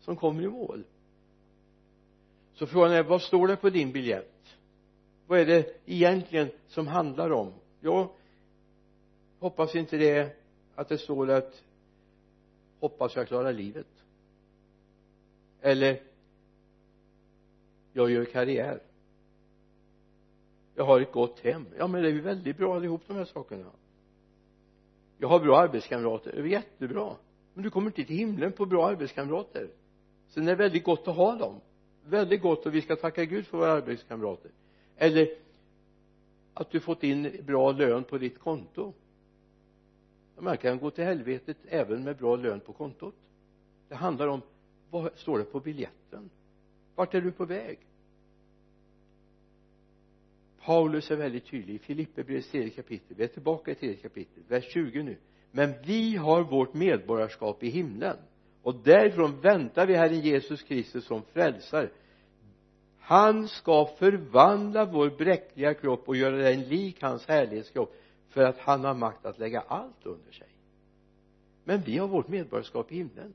som 0.00 0.16
kommer 0.16 0.42
i 0.42 0.48
mål 0.48 0.84
så 2.54 2.66
frågan 2.66 2.92
är 2.92 3.02
vad 3.02 3.22
står 3.22 3.48
det 3.48 3.56
på 3.56 3.70
din 3.70 3.92
biljett? 3.92 4.56
Vad 5.26 5.38
är 5.38 5.46
det 5.46 5.76
egentligen 5.86 6.48
som 6.68 6.86
handlar 6.86 7.30
om? 7.30 7.52
Jag 7.80 8.08
hoppas 9.38 9.74
inte 9.74 9.96
det 9.96 10.36
att 10.74 10.88
det 10.88 10.98
står 10.98 11.30
att 11.30 11.62
hoppas 12.80 13.16
jag 13.16 13.28
klarar 13.28 13.52
livet. 13.52 13.86
Eller 15.60 16.02
jag 17.92 18.10
gör 18.10 18.24
karriär. 18.24 18.82
Jag 20.74 20.84
har 20.84 21.00
ett 21.00 21.12
gott 21.12 21.40
hem. 21.40 21.66
Ja 21.78 21.86
men 21.86 22.02
det 22.02 22.08
är 22.08 22.12
ju 22.12 22.20
väldigt 22.20 22.56
bra 22.56 22.76
allihop 22.76 23.02
de 23.06 23.16
här 23.16 23.24
sakerna. 23.24 23.70
Jag 25.18 25.28
har 25.28 25.40
bra 25.40 25.58
arbetskamrater. 25.58 26.32
Det 26.32 26.38
är 26.38 26.44
jättebra. 26.44 27.16
Men 27.54 27.64
du 27.64 27.70
kommer 27.70 27.86
inte 27.86 28.04
till 28.04 28.16
himlen 28.16 28.52
på 28.52 28.66
bra 28.66 28.86
arbetskamrater. 28.88 29.68
Sen 30.28 30.42
är 30.42 30.50
det 30.50 30.56
väldigt 30.56 30.84
gott 30.84 31.08
att 31.08 31.16
ha 31.16 31.36
dem 31.36 31.60
väldigt 32.04 32.42
gott 32.42 32.66
och 32.66 32.74
vi 32.74 32.82
ska 32.82 32.96
tacka 32.96 33.24
Gud 33.24 33.46
för 33.46 33.58
våra 33.58 33.72
arbetskamrater. 33.72 34.50
Eller 34.96 35.28
att 36.54 36.70
du 36.70 36.80
fått 36.80 37.02
in 37.02 37.40
bra 37.46 37.72
lön 37.72 38.04
på 38.04 38.18
ditt 38.18 38.38
konto. 38.38 38.92
Man 40.38 40.56
kan 40.56 40.78
gå 40.78 40.90
till 40.90 41.04
helvetet 41.04 41.56
även 41.68 42.04
med 42.04 42.16
bra 42.16 42.36
lön 42.36 42.60
på 42.60 42.72
kontot. 42.72 43.14
Det 43.88 43.94
handlar 43.94 44.28
om 44.28 44.40
vad 44.90 45.18
står 45.18 45.38
det 45.38 45.44
på 45.44 45.60
biljetten? 45.60 46.30
Vart 46.94 47.14
är 47.14 47.20
du 47.20 47.32
på 47.32 47.44
väg? 47.44 47.78
Paulus 50.64 51.10
är 51.10 51.16
väldigt 51.16 51.46
tydlig 51.46 51.74
i 51.74 51.78
Filipperbrevets 51.78 52.50
tredje 52.50 52.70
kapitel. 52.70 53.16
Vi 53.16 53.24
är 53.24 53.28
tillbaka 53.28 53.70
i 53.70 53.74
tredje 53.74 53.96
kapitel 53.96 54.42
vers 54.48 54.72
20 54.72 55.02
nu. 55.02 55.16
Men 55.50 55.74
vi 55.84 56.16
har 56.16 56.42
vårt 56.42 56.74
medborgarskap 56.74 57.62
i 57.62 57.68
himlen 57.68 58.16
och 58.62 58.74
därifrån 58.74 59.40
väntar 59.40 59.86
vi 59.86 59.94
Herren 59.94 60.20
Jesus 60.20 60.62
Kristus 60.62 61.04
som 61.04 61.22
frälsare. 61.22 61.90
Han 62.98 63.48
ska 63.48 63.86
förvandla 63.98 64.84
vår 64.84 65.10
bräckliga 65.10 65.74
kropp 65.74 66.08
och 66.08 66.16
göra 66.16 66.36
den 66.36 66.62
lik 66.62 67.02
hans 67.02 67.26
härlighetskropp 67.26 67.94
för 68.28 68.42
att 68.42 68.58
han 68.58 68.84
har 68.84 68.94
makt 68.94 69.26
att 69.26 69.38
lägga 69.38 69.60
allt 69.60 70.06
under 70.06 70.32
sig. 70.32 70.48
Men 71.64 71.80
vi 71.80 71.98
har 71.98 72.08
vårt 72.08 72.28
medborgarskap 72.28 72.92
i 72.92 72.96
himlen. 72.96 73.34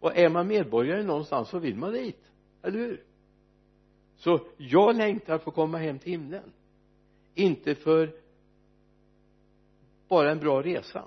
Och 0.00 0.16
är 0.16 0.28
man 0.28 0.46
medborgare 0.46 1.02
någonstans 1.02 1.48
så 1.48 1.58
vill 1.58 1.76
man 1.76 1.92
dit. 1.92 2.30
Eller 2.62 2.78
hur? 2.78 3.04
Så 4.16 4.40
jag 4.56 4.96
längtar 4.96 5.38
för 5.38 5.50
att 5.50 5.54
komma 5.54 5.78
hem 5.78 5.98
till 5.98 6.12
himlen. 6.12 6.52
Inte 7.34 7.74
för 7.74 8.10
bara 10.08 10.30
en 10.30 10.38
bra 10.38 10.62
resa 10.62 11.04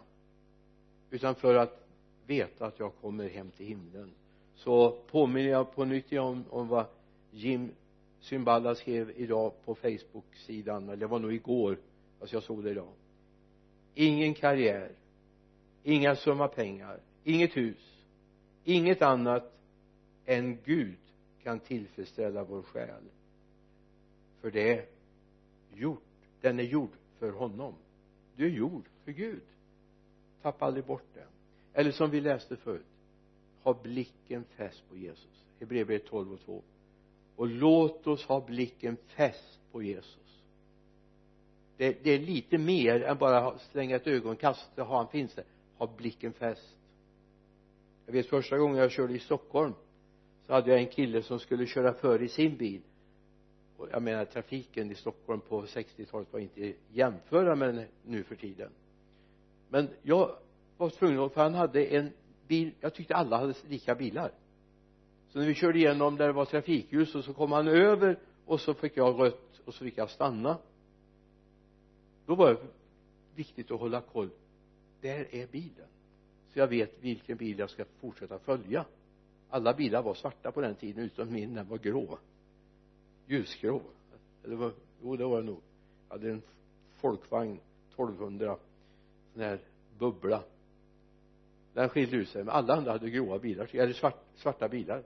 utan 1.09 1.35
för 1.35 1.55
att 1.55 1.84
veta 2.27 2.65
att 2.65 2.79
jag 2.79 2.95
kommer 3.01 3.29
hem 3.29 3.51
till 3.51 3.65
himlen. 3.65 4.11
Så 4.55 4.91
påminner 4.91 5.49
jag 5.49 5.75
på 5.75 5.85
nytt 5.85 6.13
om, 6.13 6.45
om 6.49 6.67
vad 6.67 6.85
Jim 7.31 7.71
Symballa 8.19 8.75
skrev 8.75 9.11
idag 9.15 9.53
på 9.65 9.75
Facebook-sidan 9.75 10.83
eller 10.83 10.95
det 10.95 11.07
var 11.07 11.19
nog 11.19 11.33
igår 11.33 11.77
fast 12.19 12.33
jag 12.33 12.43
såg 12.43 12.63
det 12.63 12.71
idag. 12.71 12.93
Ingen 13.93 14.33
karriär 14.33 14.91
inga 15.83 16.15
summa 16.15 16.47
pengar 16.47 16.99
inget 17.23 17.57
hus 17.57 17.95
inget 18.63 19.01
annat 19.01 19.59
än 20.25 20.57
Gud 20.63 20.97
kan 21.43 21.59
tillfredsställa 21.59 22.43
vår 22.43 22.61
själ. 22.61 23.03
För 24.41 24.51
det 24.51 24.73
är 24.73 24.85
gjort 25.73 26.01
den 26.41 26.59
är 26.59 26.63
gjord 26.63 26.91
för 27.19 27.31
honom. 27.31 27.73
Du 28.35 28.45
är 28.45 28.49
gjord 28.49 28.85
för 29.03 29.11
Gud. 29.11 29.43
Tappa 30.41 30.65
aldrig 30.65 30.85
bort 30.85 31.07
den 31.13 31.34
eller 31.75 31.91
som 31.91 32.09
vi 32.09 32.21
läste 32.21 32.55
förut 32.55 32.85
ha 33.63 33.73
blicken 33.73 34.43
fäst 34.43 34.83
på 34.89 34.97
Jesus. 34.97 35.45
Hebreerbrevet 35.59 36.05
12 36.05 36.33
och 36.33 36.39
2 36.39 36.63
och 37.35 37.47
låt 37.47 38.07
oss 38.07 38.25
ha 38.25 38.45
blicken 38.45 38.97
fäst 39.07 39.59
på 39.71 39.83
Jesus. 39.83 40.41
Det, 41.77 42.03
det 42.03 42.11
är 42.11 42.19
lite 42.19 42.57
mer 42.57 43.03
än 43.03 43.17
bara 43.17 43.59
slänga 43.59 43.95
ett 43.95 44.07
ögonkast 44.07 44.77
ha 44.77 44.97
han 44.97 45.07
finns 45.07 45.35
där 45.35 45.45
ha 45.77 45.87
blicken 45.97 46.33
fäst. 46.33 46.77
Jag 48.05 48.13
vet 48.13 48.25
första 48.25 48.57
gången 48.57 48.77
jag 48.77 48.91
körde 48.91 49.13
i 49.13 49.19
Stockholm 49.19 49.73
så 50.45 50.53
hade 50.53 50.69
jag 50.69 50.79
en 50.79 50.87
kille 50.87 51.23
som 51.23 51.39
skulle 51.39 51.65
köra 51.65 51.93
före 51.93 52.25
i 52.25 52.29
sin 52.29 52.57
bil. 52.57 52.81
Och 53.77 53.87
jag 53.91 54.03
menar 54.03 54.25
trafiken 54.25 54.91
i 54.91 54.95
Stockholm 54.95 55.41
på 55.41 55.61
60-talet 55.65 56.33
var 56.33 56.39
inte 56.39 56.73
jämföra 56.93 57.55
med 57.55 57.87
nu 58.05 58.23
för 58.23 58.35
tiden. 58.35 58.71
Men 59.69 59.89
jag 60.01 60.35
var 60.77 60.89
tvungen 60.89 61.29
för 61.29 61.41
han 61.41 61.53
hade 61.53 61.85
en 61.85 62.11
bil 62.47 62.71
jag 62.79 62.93
tyckte 62.93 63.15
alla 63.15 63.37
hade 63.37 63.53
lika 63.67 63.95
bilar. 63.95 64.31
Så 65.27 65.39
när 65.39 65.47
vi 65.47 65.53
körde 65.53 65.79
igenom 65.79 66.17
där 66.17 66.27
det 66.27 66.33
var 66.33 66.45
trafikljus 66.45 67.15
och 67.15 67.23
så 67.23 67.33
kom 67.33 67.51
han 67.51 67.67
över 67.67 68.19
och 68.45 68.61
så 68.61 68.73
fick 68.73 68.97
jag 68.97 69.19
rött 69.19 69.61
och 69.65 69.73
så 69.73 69.83
fick 69.83 69.97
jag 69.97 70.09
stanna. 70.09 70.57
Då 72.25 72.35
var 72.35 72.49
det 72.53 72.59
viktigt 73.35 73.71
att 73.71 73.79
hålla 73.79 74.01
koll. 74.01 74.29
Där 75.01 75.35
är 75.35 75.47
bilen. 75.47 75.87
Så 76.53 76.59
jag 76.59 76.67
vet 76.67 77.03
vilken 77.03 77.37
bil 77.37 77.59
jag 77.59 77.69
ska 77.69 77.85
fortsätta 77.99 78.39
följa. 78.39 78.85
Alla 79.49 79.73
bilar 79.73 80.01
var 80.01 80.13
svarta 80.13 80.51
på 80.51 80.61
den 80.61 80.75
tiden 80.75 81.03
utom 81.03 81.33
min. 81.33 81.53
Den 81.53 81.67
var 81.67 81.77
grå. 81.77 82.17
Ljusgrå. 83.25 83.81
Eller 84.43 84.55
var, 84.55 84.73
jo 85.01 85.15
det 85.15 85.25
var 85.25 85.41
det 85.41 85.47
nog. 85.47 85.61
Jag 86.09 86.15
hade 86.15 86.31
en 86.31 86.41
folkvagn 86.93 87.59
1200 87.89 88.57
sån 89.33 89.41
här 89.41 89.59
bubbla 89.97 90.43
den 91.75 91.89
skilde 91.89 92.17
ut 92.17 92.29
sig 92.29 92.43
men 92.43 92.53
alla 92.53 92.75
andra 92.75 92.91
hade 92.91 93.09
gråa 93.09 93.39
bilar 93.39 93.75
eller 93.75 93.93
svart, 93.93 94.23
svarta 94.35 94.69
bilar. 94.69 95.03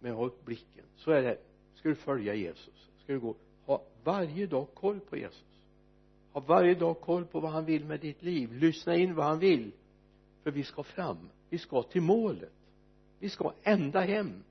Men 0.00 0.14
håll 0.14 0.30
blicken. 0.44 0.84
Så 0.96 1.10
är 1.10 1.22
det 1.22 1.38
ska 1.74 1.88
du 1.88 1.94
följa 1.94 2.34
Jesus? 2.34 2.90
Ska 3.02 3.12
du 3.12 3.20
gå? 3.20 3.36
Ha 3.66 3.82
varje 4.04 4.46
dag 4.46 4.66
koll 4.74 5.00
på 5.00 5.16
Jesus. 5.16 5.44
Ha 6.32 6.40
varje 6.40 6.74
dag 6.74 7.00
koll 7.00 7.24
på 7.24 7.40
vad 7.40 7.50
han 7.50 7.64
vill 7.64 7.84
med 7.84 8.00
ditt 8.00 8.22
liv. 8.22 8.52
Lyssna 8.52 8.96
in 8.96 9.14
vad 9.14 9.26
han 9.26 9.38
vill. 9.38 9.72
För 10.42 10.50
vi 10.50 10.64
ska 10.64 10.82
fram. 10.82 11.28
Vi 11.48 11.58
ska 11.58 11.82
till 11.82 12.02
målet. 12.02 12.52
Vi 13.18 13.28
ska 13.28 13.52
ända 13.62 14.00
hem. 14.00 14.42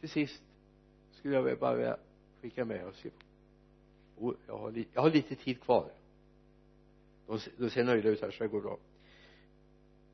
Till 0.00 0.10
sist 0.10 0.42
skulle 1.12 1.34
jag 1.34 1.58
bara 1.58 1.74
vilja 1.74 1.96
skicka 2.40 2.64
med 2.64 2.86
oss 2.86 3.04
oh, 4.18 4.34
jag 4.46 4.58
har, 4.58 4.84
jag 4.92 5.02
har 5.02 5.10
lite 5.10 5.34
tid 5.34 5.60
kvar 5.60 5.90
de, 7.26 7.38
de 7.56 7.70
ser 7.70 7.84
nöjda 7.84 8.08
ut 8.08 8.20
här 8.20 8.30
så 8.30 8.42
det 8.42 8.48
går 8.48 8.60
bra. 8.60 8.78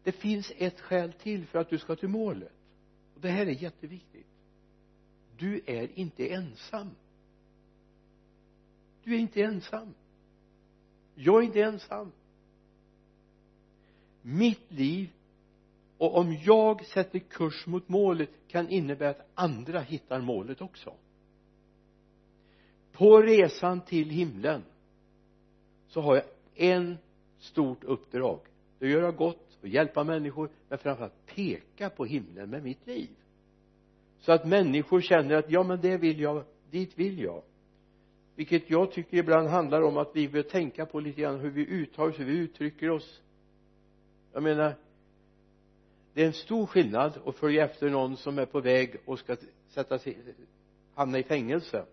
Det 0.02 0.12
finns 0.12 0.52
ett 0.56 0.80
skäl 0.80 1.12
till 1.12 1.46
för 1.46 1.58
att 1.58 1.70
du 1.70 1.78
ska 1.78 1.96
till 1.96 2.08
målet. 2.08 2.52
Och 3.14 3.20
det 3.20 3.28
här 3.28 3.46
är 3.46 3.62
jätteviktigt. 3.62 4.26
Du 5.36 5.60
är 5.66 5.98
inte 5.98 6.28
ensam. 6.28 6.90
Du 9.04 9.14
är 9.14 9.18
inte 9.18 9.42
ensam. 9.42 9.94
Jag 11.14 11.42
är 11.42 11.46
inte 11.46 11.62
ensam. 11.62 12.12
Mitt 14.22 14.72
liv 14.72 15.10
och 15.98 16.16
om 16.16 16.34
jag 16.44 16.86
sätter 16.86 17.18
kurs 17.18 17.66
mot 17.66 17.88
målet 17.88 18.30
kan 18.48 18.68
innebära 18.68 19.10
att 19.10 19.28
andra 19.34 19.80
hittar 19.80 20.20
målet 20.20 20.60
också. 20.60 20.94
På 22.92 23.22
resan 23.22 23.80
till 23.80 24.10
himlen 24.10 24.64
så 25.88 26.00
har 26.00 26.14
jag 26.14 26.24
en 26.58 26.98
stort 27.38 27.84
uppdrag. 27.84 28.40
Det 28.78 28.86
är 28.86 28.88
att 28.88 29.00
göra 29.00 29.10
gott 29.10 29.58
och 29.62 29.68
hjälpa 29.68 30.04
människor 30.04 30.50
men 30.68 30.78
framförallt 30.78 31.26
peka 31.26 31.90
på 31.90 32.04
himlen 32.04 32.50
med 32.50 32.62
mitt 32.62 32.86
liv. 32.86 33.10
Så 34.20 34.32
att 34.32 34.46
människor 34.46 35.00
känner 35.00 35.34
att 35.34 35.50
ja 35.50 35.62
men 35.62 35.80
det 35.80 35.96
vill 35.96 36.20
jag 36.20 36.44
dit 36.70 36.98
vill 36.98 37.18
jag. 37.18 37.42
Vilket 38.34 38.70
jag 38.70 38.92
tycker 38.92 39.16
ibland 39.16 39.48
handlar 39.48 39.82
om 39.82 39.96
att 39.96 40.10
vi 40.14 40.28
bör 40.28 40.42
tänka 40.42 40.86
på 40.86 41.00
lite 41.00 41.20
grann 41.20 41.40
hur 41.40 41.50
vi 41.50 41.66
uttalar 41.66 42.08
oss, 42.08 42.20
hur 42.20 42.24
vi 42.24 42.38
uttrycker 42.38 42.90
oss. 42.90 43.22
Jag 44.32 44.42
menar 44.42 44.74
det 46.14 46.22
är 46.22 46.26
en 46.26 46.32
stor 46.32 46.66
skillnad 46.66 47.18
att 47.24 47.36
följa 47.36 47.64
efter 47.64 47.90
någon 47.90 48.16
som 48.16 48.38
är 48.38 48.46
på 48.46 48.60
väg 48.60 48.96
och 49.04 49.18
ska 49.18 49.36
sätta 49.68 49.98
sig 49.98 50.18
hamna 50.94 51.18
i 51.18 51.22
fängelse 51.22 51.84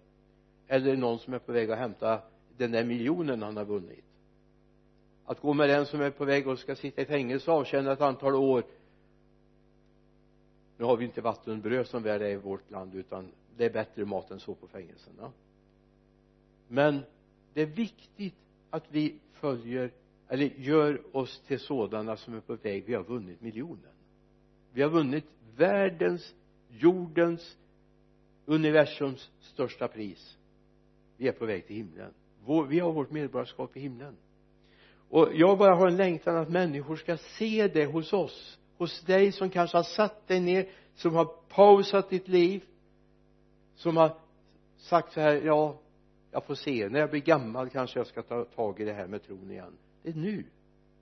eller 0.68 0.96
någon 0.96 1.20
som 1.20 1.34
är 1.34 1.40
på 1.40 1.52
väg 1.52 1.72
att 1.72 1.78
hämta 1.78 2.22
den 2.58 2.72
där 2.72 2.84
miljonen 2.84 3.42
han 3.42 3.58
har 3.58 3.66
vunnit 3.66 4.06
att 5.26 5.40
gå 5.40 5.54
med 5.54 5.70
den 5.70 5.86
som 5.86 6.02
är 6.02 6.10
på 6.10 6.26
väg 6.26 6.48
och 6.48 6.60
ska 6.60 6.76
sitta 6.76 7.02
i 7.02 7.06
fängelse 7.06 7.52
och 7.52 7.58
avtjäna 7.58 7.92
ett 7.92 8.02
antal 8.02 8.36
år. 8.36 8.64
Nu 10.78 10.86
har 10.86 10.98
vi 10.98 11.06
inte 11.06 11.22
vatten 11.22 11.54
och 11.54 11.60
bröd 11.60 11.88
som 11.88 12.04
väl 12.04 12.22
är 12.22 12.30
i 12.30 12.36
vårt 12.36 12.72
land 12.72 12.96
utan 12.96 13.32
det 13.58 13.66
är 13.66 13.70
bättre 13.70 14.06
mat 14.06 14.32
än 14.32 14.40
så 14.40 14.56
på 14.56 14.68
fängelserna. 14.68 15.32
Men 16.68 17.02
det 17.54 17.62
är 17.62 17.66
viktigt 17.66 18.36
att 18.70 18.84
vi 18.90 19.16
följer 19.32 19.92
eller 20.28 20.46
gör 20.46 21.02
oss 21.12 21.42
till 21.48 21.60
sådana 21.60 22.18
som 22.18 22.34
är 22.34 22.40
på 22.40 22.56
väg. 22.56 22.84
Vi 22.86 22.94
har 22.94 23.04
vunnit 23.04 23.42
miljonen. 23.42 23.94
Vi 24.74 24.82
har 24.82 24.90
vunnit 24.90 25.26
världens 25.56 26.36
jordens 26.70 27.58
universums 28.46 29.32
största 29.40 29.88
pris. 29.88 30.38
Vi 31.18 31.28
är 31.28 31.32
på 31.32 31.46
väg 31.46 31.68
till 31.68 31.76
himlen. 31.76 32.14
Vi 32.68 32.80
har 32.80 32.92
vårt 32.92 33.12
medborgarskap 33.12 33.78
i 33.78 33.80
himlen 33.80 34.16
och 35.10 35.30
jag 35.34 35.58
bara 35.58 35.76
har 35.76 35.88
en 35.88 35.98
längtan 35.98 36.36
att 36.36 36.50
människor 36.50 36.96
ska 36.96 37.18
se 37.18 37.68
det 37.68 37.86
hos 37.86 38.14
oss. 38.14 38.60
Hos 38.78 39.02
dig 39.02 39.32
som 39.32 39.50
kanske 39.50 39.78
har 39.78 39.84
satt 39.84 40.28
dig 40.28 40.40
ner 40.40 40.70
som 40.96 41.16
har 41.16 41.26
pausat 41.26 42.10
ditt 42.10 42.28
liv 42.28 42.64
som 43.76 43.98
har 43.98 44.18
sagt 44.78 45.14
så 45.14 45.22
här 45.22 45.42
ja 45.46 45.80
jag 46.32 46.46
får 46.46 46.56
se. 46.56 46.90
När 46.90 47.00
jag 47.00 47.10
blir 47.10 47.22
gammal 47.22 47.70
kanske 47.70 48.00
jag 48.00 48.08
ska 48.08 48.22
ta 48.22 48.44
tag 48.44 48.80
i 48.80 48.86
det 48.86 48.94
här 48.94 49.08
med 49.08 49.24
tron 49.24 49.52
igen. 49.52 49.78
Det 50.04 50.10
är 50.10 50.14
nu. 50.14 50.44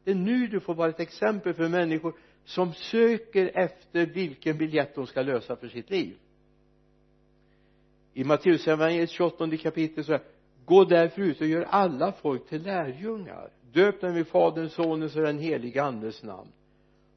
Det 0.03 0.11
är 0.11 0.15
nu 0.15 0.47
du 0.47 0.59
får 0.59 0.75
vara 0.75 0.89
ett 0.89 0.99
exempel 0.99 1.53
för 1.53 1.69
människor 1.69 2.13
som 2.45 2.73
söker 2.73 3.51
efter 3.53 4.05
vilken 4.05 4.57
biljett 4.57 4.95
de 4.95 5.07
ska 5.07 5.21
lösa 5.21 5.55
för 5.55 5.67
sitt 5.67 5.89
liv. 5.89 6.17
I 8.13 8.23
Matteusevangeliet 8.23 9.09
28 9.09 9.57
kapitel 9.57 10.03
så 10.03 10.11
här 10.11 10.21
gå 10.65 10.83
därför 10.83 11.21
ut 11.21 11.41
och 11.41 11.47
gör 11.47 11.61
alla 11.61 12.11
folk 12.11 12.49
till 12.49 12.63
lärjungar 12.63 13.49
döp 13.73 14.01
dem 14.01 14.17
i 14.17 14.23
faderns 14.23 14.73
sonens 14.73 15.15
och 15.15 15.21
den 15.21 15.39
helige 15.39 15.83
andes 15.83 16.23
namn. 16.23 16.51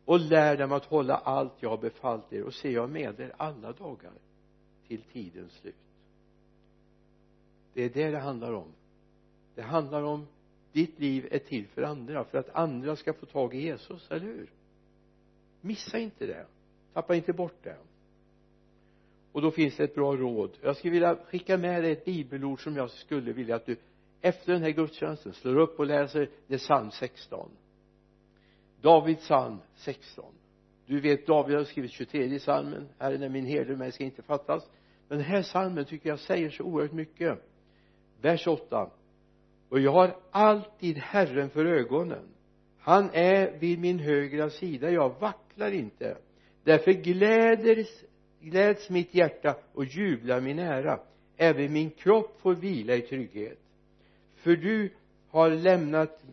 Och 0.05 0.21
lär 0.21 0.57
dem 0.57 0.73
att 0.73 0.85
hålla 0.85 1.16
allt 1.16 1.53
jag 1.61 1.71
har 1.71 1.79
befallt 1.79 2.33
er 2.33 2.42
och 2.42 2.55
se 2.55 2.71
jag 2.71 2.90
med 2.90 3.21
er 3.21 3.33
alla 3.37 3.73
dagar 3.73 4.12
till 4.88 5.03
tidens 5.03 5.53
slut. 5.53 5.75
Det 7.75 7.83
är 7.83 7.90
det 7.90 8.11
det 8.11 8.19
handlar 8.19 8.53
om. 8.53 8.73
Det 9.55 9.62
handlar 9.62 10.03
om 10.03 10.27
ditt 10.73 10.99
liv 10.99 11.29
är 11.31 11.38
till 11.38 11.66
för 11.66 11.83
andra 11.83 12.25
för 12.25 12.38
att 12.38 12.55
andra 12.55 12.97
ska 12.97 13.12
få 13.12 13.27
tag 13.27 13.55
i 13.55 13.59
Jesus, 13.59 14.11
eller 14.11 14.27
hur? 14.27 14.51
Missa 15.61 15.99
inte 15.99 16.27
det. 16.27 16.47
Tappa 16.92 17.14
inte 17.14 17.33
bort 17.33 17.62
det. 17.62 17.77
Och 19.33 19.42
då 19.42 19.51
finns 19.51 19.77
det 19.77 19.85
ett 19.85 19.95
bra 19.95 20.16
råd. 20.16 20.51
Jag 20.62 20.77
skulle 20.77 20.92
vilja 20.92 21.16
skicka 21.16 21.59
med 21.59 21.83
dig 21.83 21.92
ett 21.92 22.05
bibelord 22.05 22.62
som 22.62 22.77
jag 22.77 22.90
skulle 22.90 23.33
vilja 23.33 23.57
att 23.57 23.66
du 23.66 23.77
efter 24.27 24.53
den 24.53 24.62
här 24.62 24.71
gudstjänsten 24.71 25.33
slår 25.33 25.59
upp 25.59 25.79
och 25.79 25.87
läser 25.87 26.31
det 26.47 26.55
är 26.55 26.59
psalm 26.59 26.91
16 26.91 27.51
Davids 28.81 29.23
psalm 29.23 29.59
16 29.75 30.25
du 30.87 31.01
vet 31.01 31.27
David 31.27 31.57
har 31.57 31.65
skrivit 31.65 31.91
23 31.91 32.39
psalmen. 32.39 32.89
Herren 32.99 33.23
är 33.23 33.29
min 33.29 33.47
herde 33.47 33.77
mig 33.77 33.93
ska 33.93 34.05
inte 34.05 34.23
fattas. 34.23 34.71
Men 35.09 35.19
den 35.19 35.27
här 35.27 35.43
psalmen 35.43 35.85
tycker 35.85 36.09
jag 36.09 36.19
säger 36.19 36.51
så 36.51 36.65
oerhört 36.65 36.93
mycket. 36.93 37.39
Vers 38.21 38.47
8 38.47 38.91
och 39.69 39.81
jag 39.81 39.93
har 39.93 40.17
alltid 40.31 40.99
Herren 40.99 41.51
för 41.51 41.67
ögonen. 41.67 42.29
Han 42.79 43.11
är 43.12 43.59
vid 43.59 43.79
min 43.79 43.99
högra 43.99 44.51
sida. 44.51 44.91
Jag 44.91 45.21
vacklar 45.21 45.71
inte. 45.71 46.19
Därför 46.65 46.93
gläder, 46.93 47.87
gläds 48.41 48.91
mitt 48.91 49.15
hjärta 49.15 49.57
och 49.73 49.85
jublar 49.85 50.41
min 50.41 50.59
ära. 50.59 51.01
Även 51.37 51.73
min 51.73 51.91
kropp 51.91 52.41
får 52.41 52.55
vila 52.55 52.95
i 52.95 53.01
trygghet 53.01 53.59
för 54.47 54.57
du 54.57 54.91
har 55.29 55.51
lämnat 55.51 56.25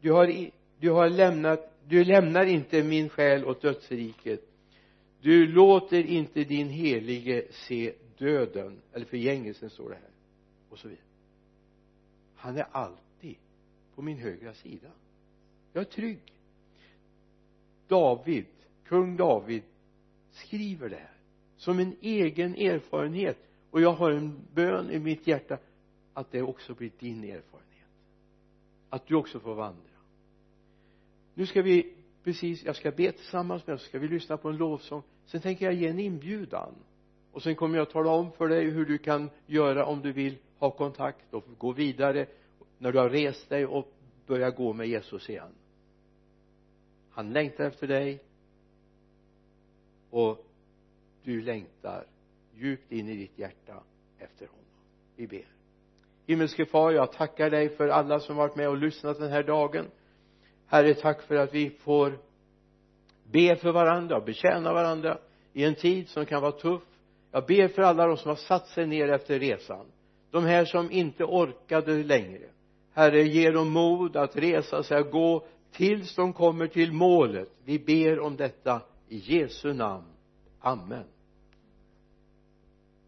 du 0.00 0.12
har, 0.12 0.50
du 0.78 0.90
har 0.90 1.08
lämnat 1.08 1.70
du 1.88 2.04
lämnar 2.04 2.46
inte 2.46 2.82
min 2.82 3.08
själ 3.08 3.44
åt 3.44 3.62
dödsriket. 3.62 4.40
Du 5.20 5.46
låter 5.46 6.06
inte 6.06 6.44
din 6.44 6.68
helige 6.68 7.44
se 7.50 7.94
döden 8.18 8.80
eller 8.92 9.06
förgängelsen 9.06 9.70
står 9.70 9.88
det 9.88 9.94
här 9.94 10.10
och 10.68 10.78
så 10.78 10.88
vidare. 10.88 11.04
Han 12.34 12.56
är 12.56 12.66
alltid 12.72 13.36
på 13.94 14.02
min 14.02 14.18
högra 14.18 14.54
sida. 14.54 14.88
Jag 15.72 15.80
är 15.80 15.90
trygg. 15.90 16.32
David 17.88 18.46
kung 18.86 19.16
David 19.16 19.62
skriver 20.30 20.88
det 20.88 20.96
här 20.96 21.16
som 21.56 21.78
en 21.78 21.96
egen 22.00 22.54
erfarenhet 22.54 23.38
och 23.70 23.80
jag 23.80 23.92
har 23.92 24.10
en 24.10 24.46
bön 24.54 24.90
i 24.90 24.98
mitt 24.98 25.26
hjärta 25.26 25.58
att 26.14 26.30
det 26.30 26.42
också 26.42 26.74
blir 26.74 26.90
din 26.98 27.24
erfarenhet. 27.24 27.88
Att 28.88 29.06
du 29.06 29.14
också 29.14 29.40
får 29.40 29.54
vandra. 29.54 29.80
Nu 31.34 31.46
ska 31.46 31.62
vi 31.62 31.94
precis 32.24 32.64
jag 32.64 32.76
ska 32.76 32.90
be 32.90 33.12
tillsammans 33.12 33.66
med 33.66 33.74
oss 33.74 33.82
ska 33.82 33.98
vi 33.98 34.08
lyssna 34.08 34.36
på 34.36 34.48
en 34.48 34.56
lovsång. 34.56 35.02
Sen 35.26 35.40
tänker 35.40 35.64
jag 35.64 35.74
ge 35.74 35.88
en 35.88 35.98
inbjudan. 35.98 36.74
Och 37.32 37.42
sen 37.42 37.56
kommer 37.56 37.78
jag 37.78 37.90
tala 37.90 38.10
om 38.10 38.32
för 38.32 38.48
dig 38.48 38.70
hur 38.70 38.86
du 38.86 38.98
kan 38.98 39.30
göra 39.46 39.86
om 39.86 40.02
du 40.02 40.12
vill. 40.12 40.36
Ha 40.58 40.70
kontakt 40.70 41.34
och 41.34 41.44
gå 41.58 41.72
vidare 41.72 42.26
när 42.78 42.92
du 42.92 42.98
har 42.98 43.10
rest 43.10 43.48
dig 43.48 43.66
och 43.66 43.92
börja 44.26 44.50
gå 44.50 44.72
med 44.72 44.88
Jesus 44.88 45.30
igen. 45.30 45.52
Han 47.10 47.32
längtar 47.32 47.64
efter 47.64 47.88
dig. 47.88 48.22
Och 50.10 50.46
du 51.22 51.42
längtar 51.42 52.06
djupt 52.54 52.92
in 52.92 53.08
i 53.08 53.16
ditt 53.16 53.38
hjärta 53.38 53.82
efter 54.18 54.46
honom. 54.46 54.64
Vi 55.16 55.26
ber 55.26 55.53
himmelske 56.26 56.66
far 56.66 56.92
jag 56.92 57.12
tackar 57.12 57.50
dig 57.50 57.68
för 57.68 57.88
alla 57.88 58.20
som 58.20 58.36
varit 58.36 58.56
med 58.56 58.68
och 58.68 58.76
lyssnat 58.76 59.18
den 59.18 59.30
här 59.30 59.42
dagen. 59.42 59.86
Herre 60.66 60.94
tack 60.94 61.22
för 61.22 61.36
att 61.36 61.54
vi 61.54 61.70
får 61.70 62.18
be 63.24 63.56
för 63.56 63.72
varandra 63.72 64.16
och 64.16 64.24
betjäna 64.24 64.72
varandra 64.72 65.18
i 65.52 65.64
en 65.64 65.74
tid 65.74 66.08
som 66.08 66.26
kan 66.26 66.42
vara 66.42 66.52
tuff. 66.52 66.82
Jag 67.32 67.46
ber 67.46 67.68
för 67.68 67.82
alla 67.82 68.06
de 68.06 68.16
som 68.16 68.28
har 68.28 68.36
satt 68.36 68.68
sig 68.68 68.86
ner 68.86 69.08
efter 69.08 69.38
resan. 69.38 69.86
De 70.30 70.44
här 70.44 70.64
som 70.64 70.90
inte 70.90 71.24
orkade 71.24 72.02
längre. 72.02 72.46
Herre 72.92 73.22
ge 73.22 73.50
dem 73.50 73.70
mod 73.70 74.16
att 74.16 74.36
resa 74.36 74.82
sig 74.82 75.00
och 75.00 75.10
gå 75.10 75.46
tills 75.72 76.14
de 76.14 76.32
kommer 76.32 76.66
till 76.66 76.92
målet. 76.92 77.48
Vi 77.64 77.78
ber 77.78 78.20
om 78.20 78.36
detta 78.36 78.80
i 79.08 79.16
Jesu 79.16 79.72
namn. 79.72 80.04
Amen. 80.60 81.04